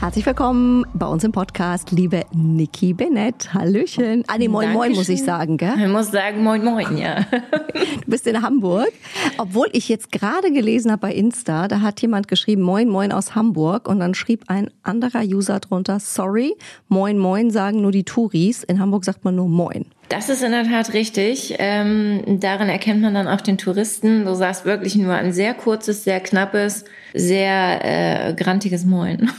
[0.00, 3.52] Herzlich willkommen bei uns im Podcast, liebe Niki Bennett.
[3.52, 4.22] Hallöchen.
[4.28, 4.72] Ah, nee, moin, Dankeschön.
[4.74, 5.74] moin, muss ich sagen, gell?
[5.76, 7.26] Ich muss sagen, moin, moin, ja.
[8.04, 8.92] Du bist in Hamburg.
[9.38, 13.34] Obwohl ich jetzt gerade gelesen habe bei Insta, da hat jemand geschrieben, moin, moin aus
[13.34, 13.88] Hamburg.
[13.88, 16.54] Und dann schrieb ein anderer User drunter, sorry,
[16.86, 18.62] moin, moin sagen nur die Touris.
[18.62, 19.86] In Hamburg sagt man nur moin.
[20.08, 21.56] Das ist in der Tat richtig.
[21.58, 24.24] Ähm, darin erkennt man dann auch den Touristen.
[24.24, 29.30] Du sagst wirklich nur ein sehr kurzes, sehr knappes, sehr äh, grantiges Moin.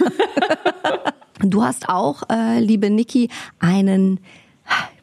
[1.39, 4.19] du hast auch, äh, liebe Niki, einen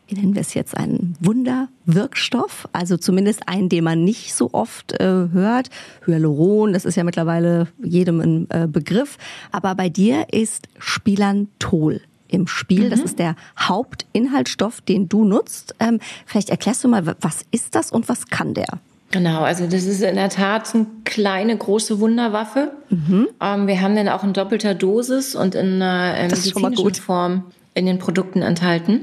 [0.09, 4.93] wie nennen wir es jetzt, einen Wunderwirkstoff, also zumindest einen, den man nicht so oft
[5.01, 5.69] äh, hört.
[6.07, 9.19] Hyaluron, das ist ja mittlerweile jedem ein äh, Begriff.
[9.51, 12.87] Aber bei dir ist Spilantol im Spiel.
[12.87, 12.91] Mhm.
[12.91, 15.75] Das ist der Hauptinhaltsstoff, den du nutzt.
[15.81, 18.81] Ähm, vielleicht erklärst du mal, was ist das und was kann der?
[19.13, 22.73] Genau, also das ist in der Tat eine kleine, große Wunderwaffe.
[22.91, 23.29] Mhm.
[23.41, 27.87] Ähm, wir haben den auch in doppelter Dosis und in einer äh, medizinischen Form in
[27.87, 29.03] den Produkten enthalten.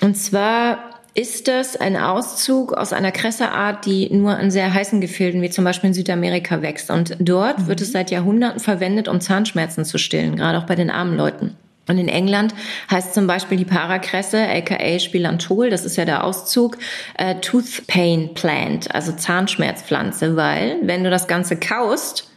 [0.00, 0.78] Und zwar
[1.14, 5.64] ist das ein Auszug aus einer Kresseart, die nur in sehr heißen Gefilden, wie zum
[5.64, 6.90] Beispiel in Südamerika, wächst.
[6.90, 7.66] Und dort mhm.
[7.66, 11.56] wird es seit Jahrhunderten verwendet, um Zahnschmerzen zu stillen, gerade auch bei den armen Leuten.
[11.88, 12.54] Und in England
[12.90, 16.78] heißt zum Beispiel die Parakresse, aka Spilantol, das ist ja der Auszug,
[17.16, 22.30] äh, Tooth Pain Plant, also Zahnschmerzpflanze, weil wenn du das Ganze kaust,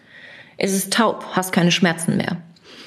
[0.57, 2.37] ist es taub, hast keine Schmerzen mehr.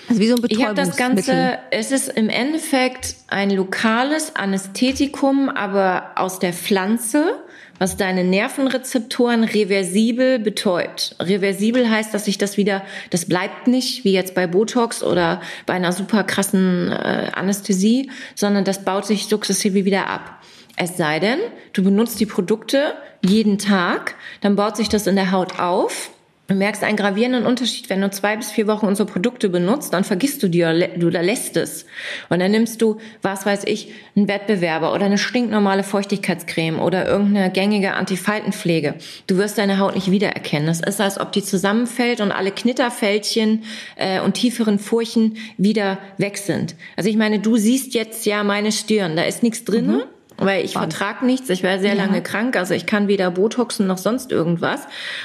[0.09, 5.49] Also wie so ein Ich habe das Ganze, es ist im Endeffekt ein lokales Anästhetikum,
[5.49, 7.35] aber aus der Pflanze,
[7.79, 11.17] was deine Nervenrezeptoren reversibel betäubt.
[11.21, 15.75] Reversibel heißt, dass sich das wieder, das bleibt nicht wie jetzt bei Botox oder bei
[15.75, 20.41] einer super krassen äh, Anästhesie, sondern das baut sich sukzessive wieder ab.
[20.77, 21.39] Es sei denn,
[21.73, 22.95] du benutzt die Produkte
[23.25, 26.11] jeden Tag, dann baut sich das in der Haut auf
[26.47, 30.05] Du merkst einen gravierenden Unterschied, wenn du zwei bis vier Wochen unsere Produkte benutzt, dann
[30.05, 31.87] vergisst du dir, du da lässt es.
[32.29, 37.51] Und dann nimmst du, was weiß ich, einen Wettbewerber oder eine stinknormale Feuchtigkeitscreme oder irgendeine
[37.51, 38.97] gängige Antifaltenpflege.
[39.27, 40.69] Du wirst deine Haut nicht wiedererkennen.
[40.69, 43.63] Es ist, als ob die zusammenfällt und alle Knitterfältchen
[43.97, 46.77] äh, und tieferen Furchen wieder weg sind.
[46.97, 49.93] Also ich meine, du siehst jetzt ja meine Stirn, da ist nichts drinne.
[49.93, 50.14] Mhm.
[50.37, 52.05] Weil ich vertrage nichts, ich war sehr ja.
[52.05, 54.81] lange krank, also ich kann weder Botoxen noch sonst irgendwas.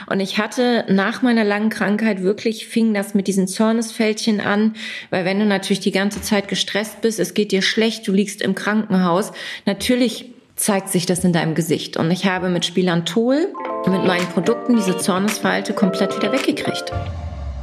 [0.07, 4.75] Und ich hatte nach meiner langen Krankheit wirklich, fing das mit diesen Zornesfältchen an,
[5.09, 8.41] weil wenn du natürlich die ganze Zeit gestresst bist, es geht dir schlecht, du liegst
[8.41, 9.31] im Krankenhaus,
[9.65, 11.97] natürlich zeigt sich das in deinem Gesicht.
[11.97, 13.47] Und ich habe mit Spilantol,
[13.87, 16.91] mit meinen Produkten diese Zornesfalte komplett wieder weggekriegt.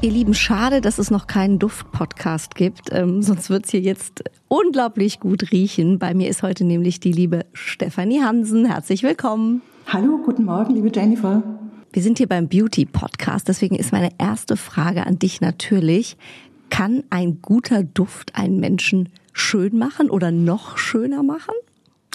[0.03, 5.21] Ihr Lieben, schade, dass es noch keinen Duft-Podcast gibt, ähm, sonst wird's hier jetzt unglaublich
[5.21, 5.99] gut riechen.
[5.99, 8.67] Bei mir ist heute nämlich die liebe Stefanie Hansen.
[8.67, 9.63] Herzlich willkommen.
[9.87, 11.43] Hallo, guten Morgen, liebe Jennifer.
[11.95, 16.19] Wir sind hier beim Beauty-Podcast, deswegen ist meine erste Frage an dich natürlich.
[16.69, 21.55] Kann ein guter Duft einen Menschen schön machen oder noch schöner machen?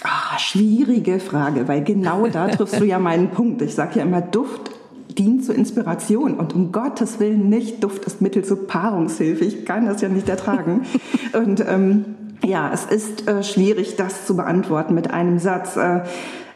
[0.04, 3.64] Ah, schwierige Frage, weil genau da triffst du ja meinen Punkt.
[3.64, 4.70] Ich sage ja immer, Duft
[5.18, 9.46] dient zur Inspiration und um Gottes Willen nicht, Duft ist Mittel zur Paarungshilfe.
[9.46, 10.82] Ich kann das ja nicht ertragen.
[11.34, 12.06] und ähm,
[12.44, 15.76] ja, es ist äh, schwierig, das zu beantworten mit einem Satz.
[15.78, 16.02] Äh,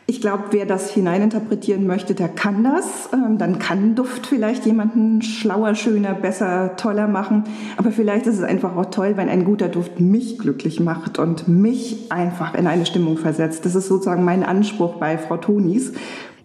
[0.08, 3.10] ich glaube, wer das hineininterpretieren möchte, der kann das.
[3.12, 7.46] Ähm, dann kann Duft vielleicht jemanden schlauer, schöner, besser, toller machen.
[7.78, 11.48] Aber vielleicht ist es einfach auch toll, wenn ein guter Duft mich glücklich macht und
[11.48, 13.66] mich einfach in eine Stimmung versetzt.
[13.66, 15.94] Das ist sozusagen mein Anspruch bei Frau Tonis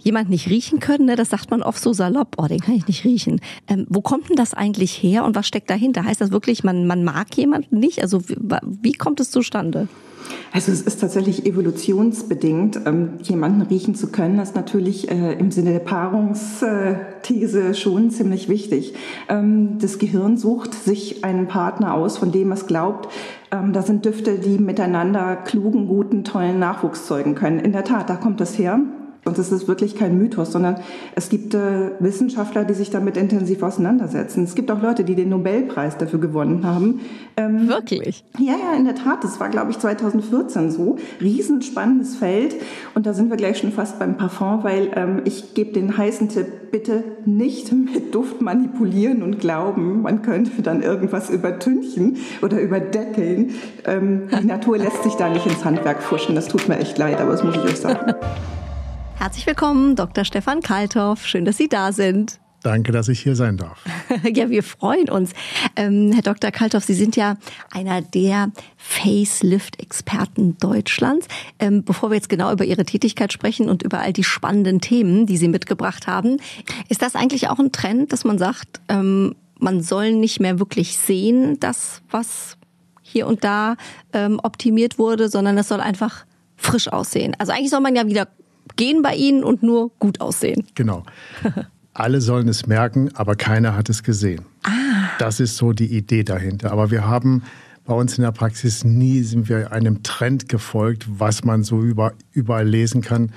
[0.00, 1.16] jemand nicht riechen können, ne?
[1.16, 3.40] das sagt man oft so salopp, oh, den kann ich nicht riechen.
[3.68, 6.04] Ähm, wo kommt denn das eigentlich her und was steckt dahinter?
[6.04, 8.02] Heißt das wirklich, man, man mag jemanden nicht?
[8.02, 8.36] Also wie,
[8.82, 9.88] wie kommt es zustande?
[10.52, 12.80] Also es ist tatsächlich evolutionsbedingt.
[12.86, 18.94] Ähm, jemanden riechen zu können, ist natürlich äh, im Sinne der Paarungsthese schon ziemlich wichtig.
[19.28, 23.08] Ähm, das Gehirn sucht sich einen Partner aus, von dem es glaubt,
[23.52, 27.58] ähm, da sind Düfte, die miteinander klugen, guten, tollen Nachwuchs zeugen können.
[27.58, 28.80] In der Tat, da kommt das her.
[29.24, 30.76] Und es ist wirklich kein Mythos, sondern
[31.14, 34.44] es gibt äh, Wissenschaftler, die sich damit intensiv auseinandersetzen.
[34.44, 37.00] Es gibt auch Leute, die den Nobelpreis dafür gewonnen haben.
[37.36, 38.24] Ähm, wirklich?
[38.38, 39.22] Ja, ja, in der Tat.
[39.22, 40.96] Das war, glaube ich, 2014 so.
[41.20, 42.56] Riesenspannendes Feld.
[42.94, 46.30] Und da sind wir gleich schon fast beim Parfum, weil ähm, ich gebe den heißen
[46.30, 53.50] Tipp, bitte nicht mit Duft manipulieren und glauben, man könnte dann irgendwas übertünchen oder überdeckeln.
[53.84, 56.34] Ähm, die Natur lässt sich da nicht ins Handwerk fuschen.
[56.34, 58.14] Das tut mir echt leid, aber das muss ich euch sagen.
[59.20, 60.24] Herzlich willkommen, Dr.
[60.24, 61.26] Stefan Kalthoff.
[61.26, 62.40] Schön, dass Sie da sind.
[62.62, 63.84] Danke, dass ich hier sein darf.
[64.24, 65.32] ja, wir freuen uns.
[65.76, 66.50] Ähm, Herr Dr.
[66.50, 67.36] Kalthoff, Sie sind ja
[67.70, 71.28] einer der Facelift-Experten Deutschlands.
[71.58, 75.26] Ähm, bevor wir jetzt genau über Ihre Tätigkeit sprechen und über all die spannenden Themen,
[75.26, 76.38] die Sie mitgebracht haben,
[76.88, 80.96] ist das eigentlich auch ein Trend, dass man sagt, ähm, man soll nicht mehr wirklich
[80.96, 82.56] sehen, das, was
[83.02, 83.76] hier und da
[84.14, 86.24] ähm, optimiert wurde, sondern es soll einfach
[86.56, 87.36] frisch aussehen.
[87.38, 88.28] Also eigentlich soll man ja wieder
[88.76, 90.66] gehen bei ihnen und nur gut aussehen.
[90.74, 91.04] Genau.
[91.92, 94.44] Alle sollen es merken, aber keiner hat es gesehen.
[94.62, 94.70] Ah.
[95.18, 96.72] Das ist so die Idee dahinter.
[96.72, 97.42] Aber wir haben
[97.84, 102.12] bei uns in der Praxis nie sind wir einem Trend gefolgt, was man so über,
[102.30, 103.32] überall lesen kann.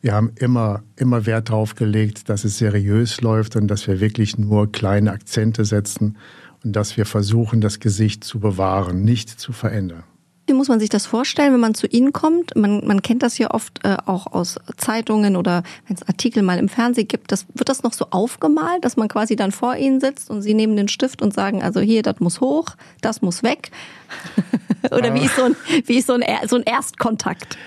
[0.00, 4.38] Wir haben immer, immer Wert darauf gelegt, dass es seriös läuft und dass wir wirklich
[4.38, 6.16] nur kleine Akzente setzen
[6.64, 10.04] und dass wir versuchen, das Gesicht zu bewahren, nicht zu verändern.
[10.48, 12.56] Wie muss man sich das vorstellen, wenn man zu Ihnen kommt?
[12.56, 16.58] Man, man kennt das ja oft äh, auch aus Zeitungen oder wenn es Artikel mal
[16.58, 17.30] im Fernsehen gibt.
[17.30, 20.54] Das, wird das noch so aufgemalt, dass man quasi dann vor Ihnen sitzt und Sie
[20.54, 23.70] nehmen den Stift und sagen, also hier, das muss hoch, das muss weg?
[24.90, 27.58] oder wie ist, so ein, wie ist so, ein, so ein Erstkontakt?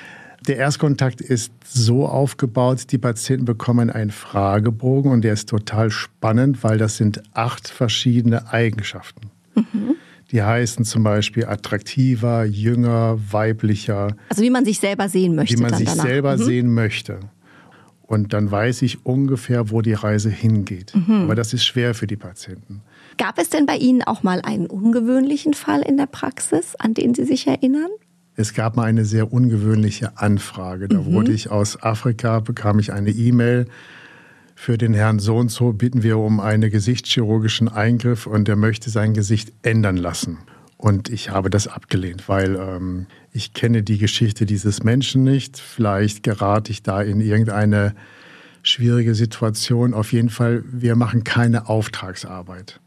[0.48, 6.64] Der Erstkontakt ist so aufgebaut, die Patienten bekommen einen Fragebogen und der ist total spannend,
[6.64, 9.30] weil das sind acht verschiedene Eigenschaften.
[9.54, 9.98] Mhm.
[10.32, 14.16] Die heißen zum Beispiel attraktiver, jünger, weiblicher.
[14.30, 15.58] Also wie man sich selber sehen möchte.
[15.58, 16.06] Wie man sich danach.
[16.06, 16.44] selber mhm.
[16.44, 17.20] sehen möchte.
[18.12, 20.94] Und dann weiß ich ungefähr, wo die Reise hingeht.
[20.96, 21.24] Mhm.
[21.24, 22.82] Aber das ist schwer für die Patienten.
[23.18, 27.14] Gab es denn bei Ihnen auch mal einen ungewöhnlichen Fall in der Praxis, an den
[27.14, 27.90] Sie sich erinnern?
[28.36, 30.88] Es gab mal eine sehr ungewöhnliche Anfrage.
[30.88, 31.14] Da mhm.
[31.14, 33.68] wurde ich aus Afrika, bekam ich eine E-Mail
[34.62, 38.92] für den Herrn so und so bitten wir um einen gesichtschirurgischen Eingriff und er möchte
[38.92, 40.38] sein Gesicht ändern lassen.
[40.78, 45.58] Und ich habe das abgelehnt, weil ähm, ich kenne die Geschichte dieses Menschen nicht.
[45.58, 47.96] Vielleicht gerate ich da in irgendeine
[48.62, 49.96] schwierige Situation.
[49.96, 52.80] Auf jeden Fall, wir machen keine Auftragsarbeit.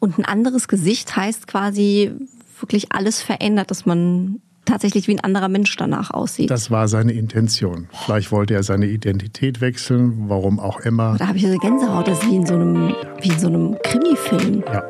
[0.00, 2.10] Und ein anderes Gesicht heißt quasi
[2.58, 6.50] wirklich alles verändert, dass man tatsächlich wie ein anderer Mensch danach aussieht.
[6.50, 7.88] Das war seine Intention.
[8.04, 11.16] Vielleicht wollte er seine Identität wechseln, warum auch immer.
[11.18, 13.76] Da habe ich eine Gänsehaut, das ist wie in so einem, wie in so einem
[13.82, 14.64] Krimi-Film.
[14.72, 14.84] Ja.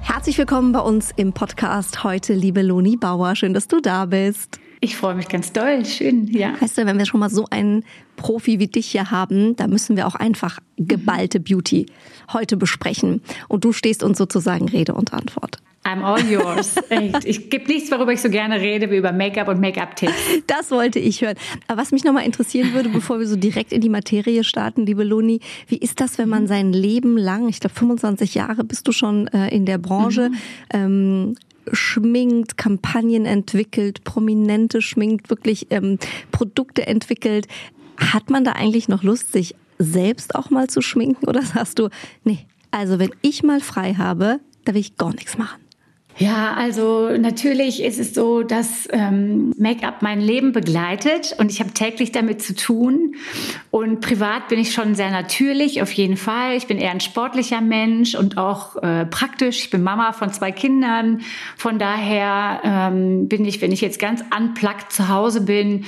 [0.00, 3.36] Herzlich willkommen bei uns im Podcast heute, liebe Loni Bauer.
[3.36, 4.58] Schön, dass du da bist.
[4.80, 5.84] Ich freue mich ganz doll.
[5.84, 6.60] Schön, ja.
[6.60, 7.84] Weißt du, wenn wir schon mal so einen
[8.16, 11.86] Profi wie dich hier haben, da müssen wir auch einfach geballte Beauty
[12.32, 13.22] heute besprechen.
[13.46, 15.61] Und du stehst uns sozusagen Rede und Antwort.
[15.92, 16.76] I'm all yours.
[16.88, 17.24] Echt.
[17.24, 20.12] Ich gebe nichts, worüber ich so gerne rede, wie über Make-up und Make-up-Tipps.
[20.46, 21.36] Das wollte ich hören.
[21.68, 25.04] Aber was mich nochmal interessieren würde, bevor wir so direkt in die Materie starten, liebe
[25.04, 28.92] Loni, wie ist das, wenn man sein Leben lang, ich glaube 25 Jahre bist du
[28.92, 30.36] schon äh, in der Branche, mhm.
[30.72, 31.34] ähm,
[31.72, 35.98] schminkt, Kampagnen entwickelt, Prominente schminkt, wirklich ähm,
[36.30, 37.46] Produkte entwickelt.
[37.98, 41.28] Hat man da eigentlich noch Lust, sich selbst auch mal zu schminken?
[41.28, 41.88] Oder sagst du,
[42.24, 45.60] nee, also wenn ich mal frei habe, da will ich gar nichts machen?
[46.18, 51.72] Ja, also natürlich ist es so, dass ähm, Make-up mein Leben begleitet und ich habe
[51.72, 53.14] täglich damit zu tun.
[53.70, 56.56] Und privat bin ich schon sehr natürlich, auf jeden Fall.
[56.56, 59.60] Ich bin eher ein sportlicher Mensch und auch äh, praktisch.
[59.60, 61.22] Ich bin Mama von zwei Kindern.
[61.56, 65.86] Von daher ähm, bin ich, wenn ich jetzt ganz unplugged zu Hause bin,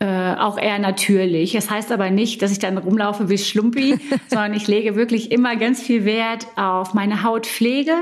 [0.00, 1.52] äh, auch eher natürlich.
[1.52, 3.98] Das heißt aber nicht, dass ich dann rumlaufe wie Schlumpi,
[4.28, 7.94] sondern ich lege wirklich immer ganz viel Wert auf meine Hautpflege.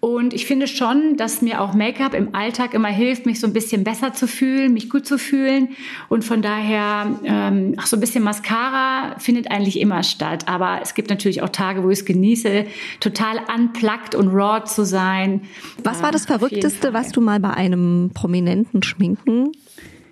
[0.00, 3.52] Und ich finde schon, dass mir auch Make-up im Alltag immer hilft, mich so ein
[3.52, 5.70] bisschen besser zu fühlen, mich gut zu fühlen.
[6.08, 10.46] Und von daher, ähm, auch so ein bisschen Mascara findet eigentlich immer statt.
[10.46, 12.66] Aber es gibt natürlich auch Tage, wo ich es genieße,
[13.00, 15.42] total unplugged und raw zu sein.
[15.82, 19.50] Was war das Verrückteste, was du mal bei einem Prominenten schminken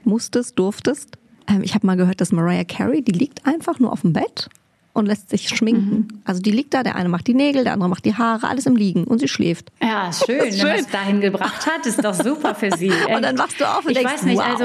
[0.02, 1.16] musstest, durftest?
[1.48, 4.48] Ähm, ich habe mal gehört, dass Mariah Carey, die liegt einfach nur auf dem Bett
[4.96, 5.94] und lässt sich schminken.
[5.94, 6.08] Mhm.
[6.24, 8.66] Also die liegt da, der eine macht die Nägel, der andere macht die Haare, alles
[8.66, 9.70] im Liegen und sie schläft.
[9.82, 12.90] Ja, schön, wenn man es dahin gebracht hat, ist doch super für sie.
[13.14, 14.46] und dann wachst du auf und ich denkst, weiß nicht, wow.
[14.46, 14.64] also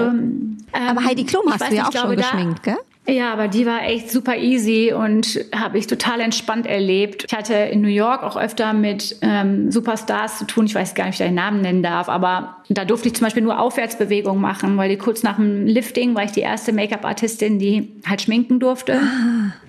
[0.74, 2.78] ähm, aber Heidi Klum hast du ja auch schon geschminkt, gell?
[3.08, 7.26] Ja, aber die war echt super easy und habe ich total entspannt erlebt.
[7.28, 10.68] Ich hatte in New York auch öfter mit ähm, Superstars zu tun.
[10.68, 13.26] Ich weiß gar nicht, wie ich den Namen nennen darf, aber da durfte ich zum
[13.26, 17.58] Beispiel nur Aufwärtsbewegungen machen, weil die kurz nach dem Lifting war ich die erste Make-up-Artistin,
[17.58, 19.00] die halt schminken durfte.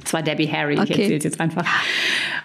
[0.03, 0.84] Das war Debbie Harry, okay.
[0.84, 1.66] ich erzähle es jetzt einfach.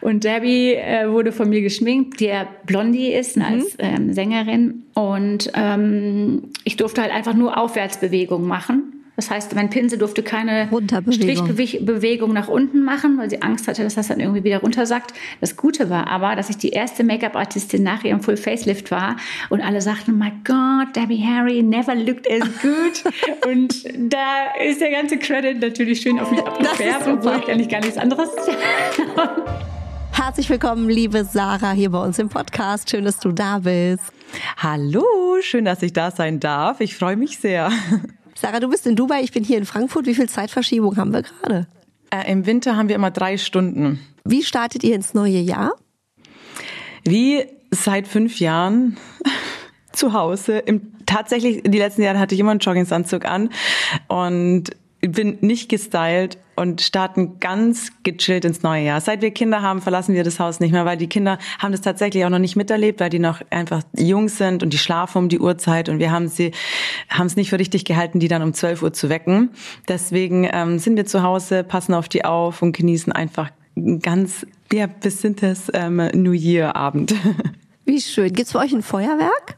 [0.01, 3.43] Und Debbie äh, wurde von mir geschminkt, die ja Blondie ist mhm.
[3.43, 4.83] als ähm, Sängerin.
[4.93, 8.96] Und ähm, ich durfte halt einfach nur Aufwärtsbewegungen machen.
[9.17, 10.69] Das heißt, mein Pinsel durfte keine
[11.09, 15.11] Strichbewegung nach unten machen, weil sie Angst hatte, dass das dann irgendwie wieder runtersackt.
[15.41, 19.15] Das Gute war aber, dass ich die erste Make-up-Artistin nach ihrem Full Facelift war
[19.49, 23.11] und alle sagten, oh my God, Debbie Harry never looked as good.
[23.51, 27.81] und da ist der ganze Credit natürlich schön auf mich abgefärbt, obwohl ich eigentlich gar
[27.81, 28.29] nichts anderes
[30.11, 32.91] Herzlich willkommen, liebe Sarah, hier bei uns im Podcast.
[32.91, 34.03] Schön, dass du da bist.
[34.57, 35.03] Hallo,
[35.41, 36.81] schön, dass ich da sein darf.
[36.81, 37.71] Ich freue mich sehr.
[38.39, 40.05] Sarah, du bist in Dubai, ich bin hier in Frankfurt.
[40.05, 41.65] Wie viel Zeitverschiebung haben wir gerade?
[42.11, 43.99] Äh, Im Winter haben wir immer drei Stunden.
[44.25, 45.73] Wie startet ihr ins neue Jahr?
[47.03, 48.97] Wie seit fünf Jahren
[49.91, 50.59] zu Hause.
[50.59, 53.49] Im, tatsächlich, die letzten Jahre hatte ich immer einen Jogginganzug an
[54.07, 54.65] und
[55.01, 58.99] bin nicht gestylt und starten ganz gechillt ins neue Jahr.
[58.99, 61.81] Seit wir Kinder haben, verlassen wir das Haus nicht mehr, weil die Kinder haben das
[61.81, 65.29] tatsächlich auch noch nicht miterlebt, weil die noch einfach jung sind und die schlafen um
[65.29, 66.51] die Uhrzeit und wir haben sie
[67.09, 69.51] haben es nicht für richtig gehalten, die dann um 12 Uhr zu wecken.
[69.87, 73.51] Deswegen ähm, sind wir zu Hause, passen auf die auf und genießen einfach
[74.01, 77.13] ganz ja, besinntes ähm, New Year Abend.
[77.87, 78.33] Wie schön.
[78.33, 79.55] Gibt's bei euch ein Feuerwerk?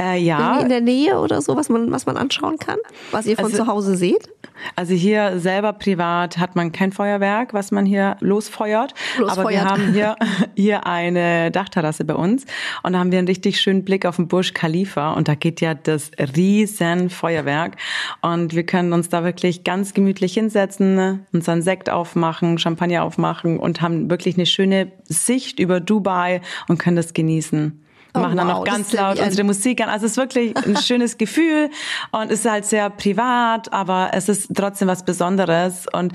[0.00, 0.38] Äh, ja.
[0.38, 2.78] Irgendwie in der Nähe oder so, was man, was man anschauen kann?
[3.10, 4.30] Was ihr von also, zu Hause seht?
[4.76, 8.94] Also hier selber privat hat man kein Feuerwerk, was man hier losfeuert.
[9.18, 9.38] losfeuert.
[9.38, 10.16] Aber wir haben hier,
[10.56, 12.44] hier eine Dachterrasse bei uns
[12.82, 15.60] und da haben wir einen richtig schönen Blick auf den Burj Khalifa und da geht
[15.60, 17.76] ja das riesen Feuerwerk
[18.22, 23.80] und wir können uns da wirklich ganz gemütlich hinsetzen, unseren Sekt aufmachen, Champagner aufmachen und
[23.80, 27.83] haben wirklich eine schöne Sicht über Dubai und können das genießen
[28.14, 29.88] machen oh, wow, dann noch ganz laut unsere Musik an.
[29.88, 31.70] Also es ist wirklich ein schönes Gefühl
[32.12, 36.12] und es ist halt sehr privat, aber es ist trotzdem was Besonderes und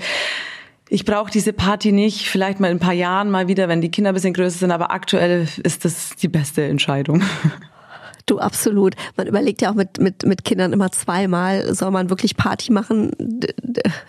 [0.88, 3.90] ich brauche diese Party nicht, vielleicht mal in ein paar Jahren mal wieder, wenn die
[3.90, 7.22] Kinder ein bisschen größer sind, aber aktuell ist das die beste Entscheidung.
[8.30, 8.94] Du, absolut.
[9.16, 13.10] Man überlegt ja auch mit, mit, mit Kindern immer zweimal, soll man wirklich Party machen?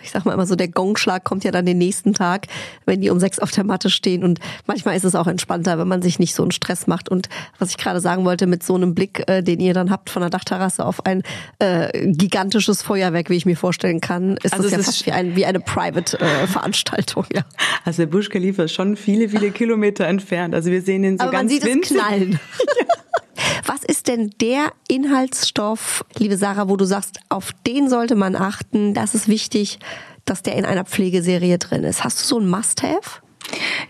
[0.00, 2.46] Ich sag mal immer so, der Gongschlag kommt ja dann den nächsten Tag,
[2.86, 4.22] wenn die um sechs auf der Matte stehen.
[4.22, 7.08] Und manchmal ist es auch entspannter, wenn man sich nicht so einen Stress macht.
[7.08, 10.08] Und was ich gerade sagen wollte, mit so einem Blick, äh, den ihr dann habt
[10.08, 11.24] von der Dachterrasse auf ein
[11.58, 15.34] äh, gigantisches Feuerwerk, wie ich mir vorstellen kann, ist also das ja fast wie, ein,
[15.34, 17.24] wie eine Private-Veranstaltung.
[17.30, 17.44] Äh, ja.
[17.84, 20.54] Also der Busch Khalifa ist schon viele, viele Kilometer entfernt.
[20.54, 21.96] Also wir sehen ihn so Aber ganz man sieht winzig.
[21.96, 22.40] es knallen.
[23.66, 28.94] Was ist denn der Inhaltsstoff, liebe Sarah, wo du sagst, auf den sollte man achten,
[28.94, 29.78] das ist wichtig,
[30.24, 32.04] dass der in einer Pflegeserie drin ist?
[32.04, 33.22] Hast du so ein Must-Have?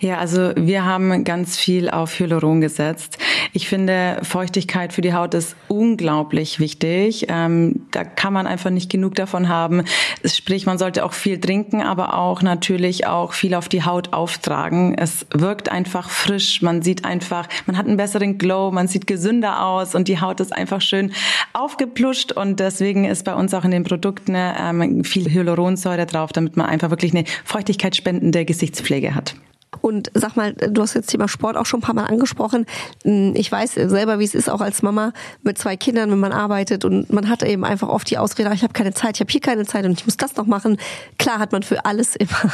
[0.01, 3.19] Ja, also wir haben ganz viel auf Hyaluron gesetzt.
[3.53, 7.27] Ich finde, Feuchtigkeit für die Haut ist unglaublich wichtig.
[7.29, 9.85] Ähm, da kann man einfach nicht genug davon haben.
[10.25, 14.97] Sprich, man sollte auch viel trinken, aber auch natürlich auch viel auf die Haut auftragen.
[14.99, 16.63] Es wirkt einfach frisch.
[16.63, 20.41] Man sieht einfach, man hat einen besseren Glow, man sieht gesünder aus und die Haut
[20.41, 21.13] ist einfach schön
[21.53, 26.57] aufgepluscht und deswegen ist bei uns auch in den Produkten ähm, viel Hyaluronsäure drauf, damit
[26.57, 29.35] man einfach wirklich eine feuchtigkeitsspendende Gesichtspflege hat.
[29.81, 32.67] Und sag mal, du hast jetzt Thema Sport auch schon ein paar Mal angesprochen.
[33.05, 35.13] Hm, ich weiß selber, wie es ist, auch als Mama
[35.43, 38.63] mit zwei Kindern, wenn man arbeitet und man hat eben einfach oft die Ausrede, ich
[38.63, 40.77] habe keine Zeit, ich habe hier keine Zeit und ich muss das noch machen.
[41.19, 42.53] Klar hat man für alles immer,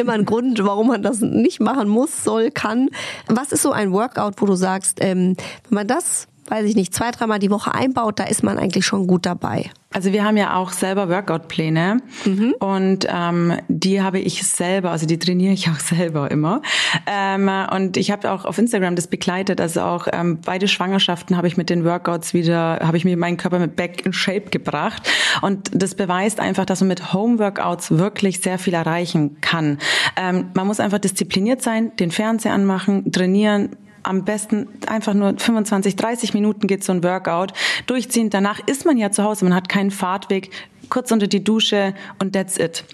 [0.00, 2.88] immer einen Grund, warum man das nicht machen muss, soll, kann.
[3.26, 5.36] Was ist so ein Workout, wo du sagst, ähm,
[5.68, 8.86] wenn man das weiß ich nicht, zwei, dreimal die Woche einbaut, da ist man eigentlich
[8.86, 9.70] schon gut dabei.
[9.92, 12.54] Also wir haben ja auch selber Workout-Pläne mhm.
[12.58, 16.60] und ähm, die habe ich selber, also die trainiere ich auch selber immer.
[17.06, 21.46] Ähm, und ich habe auch auf Instagram das begleitet, also auch ähm, beide Schwangerschaften habe
[21.46, 25.08] ich mit den Workouts wieder, habe ich mir meinen Körper mit Back in Shape gebracht.
[25.40, 29.78] Und das beweist einfach, dass man mit Home-Workouts wirklich sehr viel erreichen kann.
[30.16, 33.70] Ähm, man muss einfach diszipliniert sein, den Fernseher anmachen, trainieren,
[34.06, 37.52] am besten einfach nur 25, 30 Minuten geht so ein Workout.
[37.86, 38.30] Durchziehen.
[38.30, 39.44] Danach ist man ja zu Hause.
[39.44, 40.50] Man hat keinen Fahrtweg.
[40.88, 42.84] Kurz unter die Dusche und that's it.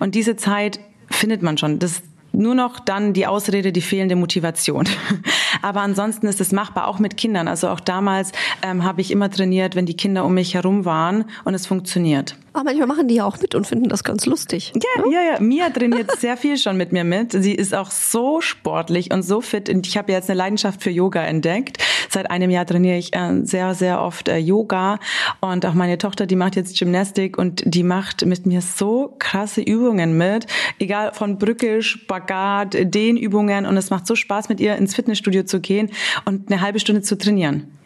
[0.00, 1.78] Und diese Zeit findet man schon.
[1.78, 2.02] Das
[2.32, 4.84] nur noch dann die Ausrede, die fehlende Motivation.
[5.62, 7.48] Aber ansonsten ist es machbar, auch mit Kindern.
[7.48, 11.24] Also auch damals ähm, habe ich immer trainiert, wenn die Kinder um mich herum waren
[11.44, 12.36] und es funktioniert.
[12.58, 14.72] Aber manchmal machen die ja auch mit und finden das ganz lustig.
[14.74, 15.40] Ja, ja, ja.
[15.40, 17.30] Mia trainiert sehr viel schon mit mir mit.
[17.30, 19.68] Sie ist auch so sportlich und so fit.
[19.68, 21.78] Und ich habe jetzt eine Leidenschaft für Yoga entdeckt.
[22.10, 24.98] Seit einem Jahr trainiere ich äh, sehr, sehr oft äh, Yoga.
[25.38, 29.60] Und auch meine Tochter, die macht jetzt Gymnastik und die macht mit mir so krasse
[29.60, 30.48] Übungen mit.
[30.80, 33.66] Egal von Brücke, Spagat, Dehnübungen.
[33.66, 35.90] Und es macht so Spaß, mit ihr ins Fitnessstudio zu gehen
[36.24, 37.77] und eine halbe Stunde zu trainieren.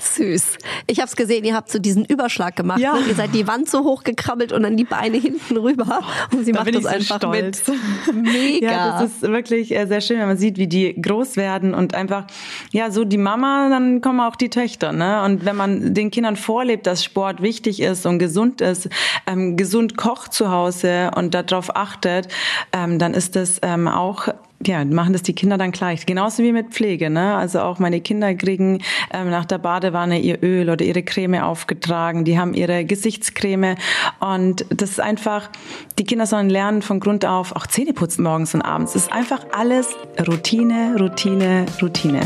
[0.00, 0.58] Süß.
[0.86, 2.80] Ich habe es gesehen, ihr habt so diesen Überschlag gemacht.
[2.80, 2.94] Ja.
[2.94, 3.00] Ne?
[3.08, 6.00] Ihr seid die Wand so hoch gekrabbelt und dann die Beine hinten rüber.
[6.32, 7.62] Und sie da macht das so einfach stolz.
[7.66, 8.24] mit.
[8.32, 8.70] Mega.
[8.70, 11.94] Ja, das ist wirklich äh, sehr schön, wenn man sieht, wie die groß werden und
[11.94, 12.24] einfach,
[12.72, 14.92] ja, so die Mama, dann kommen auch die Töchter.
[14.92, 15.22] Ne?
[15.24, 18.88] Und wenn man den Kindern vorlebt, dass Sport wichtig ist und gesund ist,
[19.26, 22.28] ähm, gesund kocht zu Hause und darauf achtet,
[22.72, 24.28] ähm, dann ist das ähm, auch
[24.66, 26.06] ja, machen das die Kinder dann gleich.
[26.06, 27.10] Genauso wie mit Pflege.
[27.10, 27.36] Ne?
[27.36, 28.82] Also auch meine Kinder kriegen
[29.12, 32.24] ähm, nach der Badewanne ihr Öl oder ihre Creme aufgetragen.
[32.24, 33.76] Die haben ihre Gesichtscreme.
[34.20, 35.50] Und das ist einfach,
[35.98, 38.94] die Kinder sollen lernen von Grund auf, auch Zähne putzen morgens und abends.
[38.94, 39.88] Es ist einfach alles
[40.26, 42.20] Routine, Routine, Routine.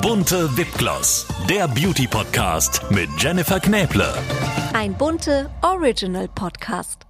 [0.00, 4.12] Bunte Wipgloss, der Beauty-Podcast mit Jennifer Knäble.
[4.74, 7.06] Ein bunte Original-Podcast.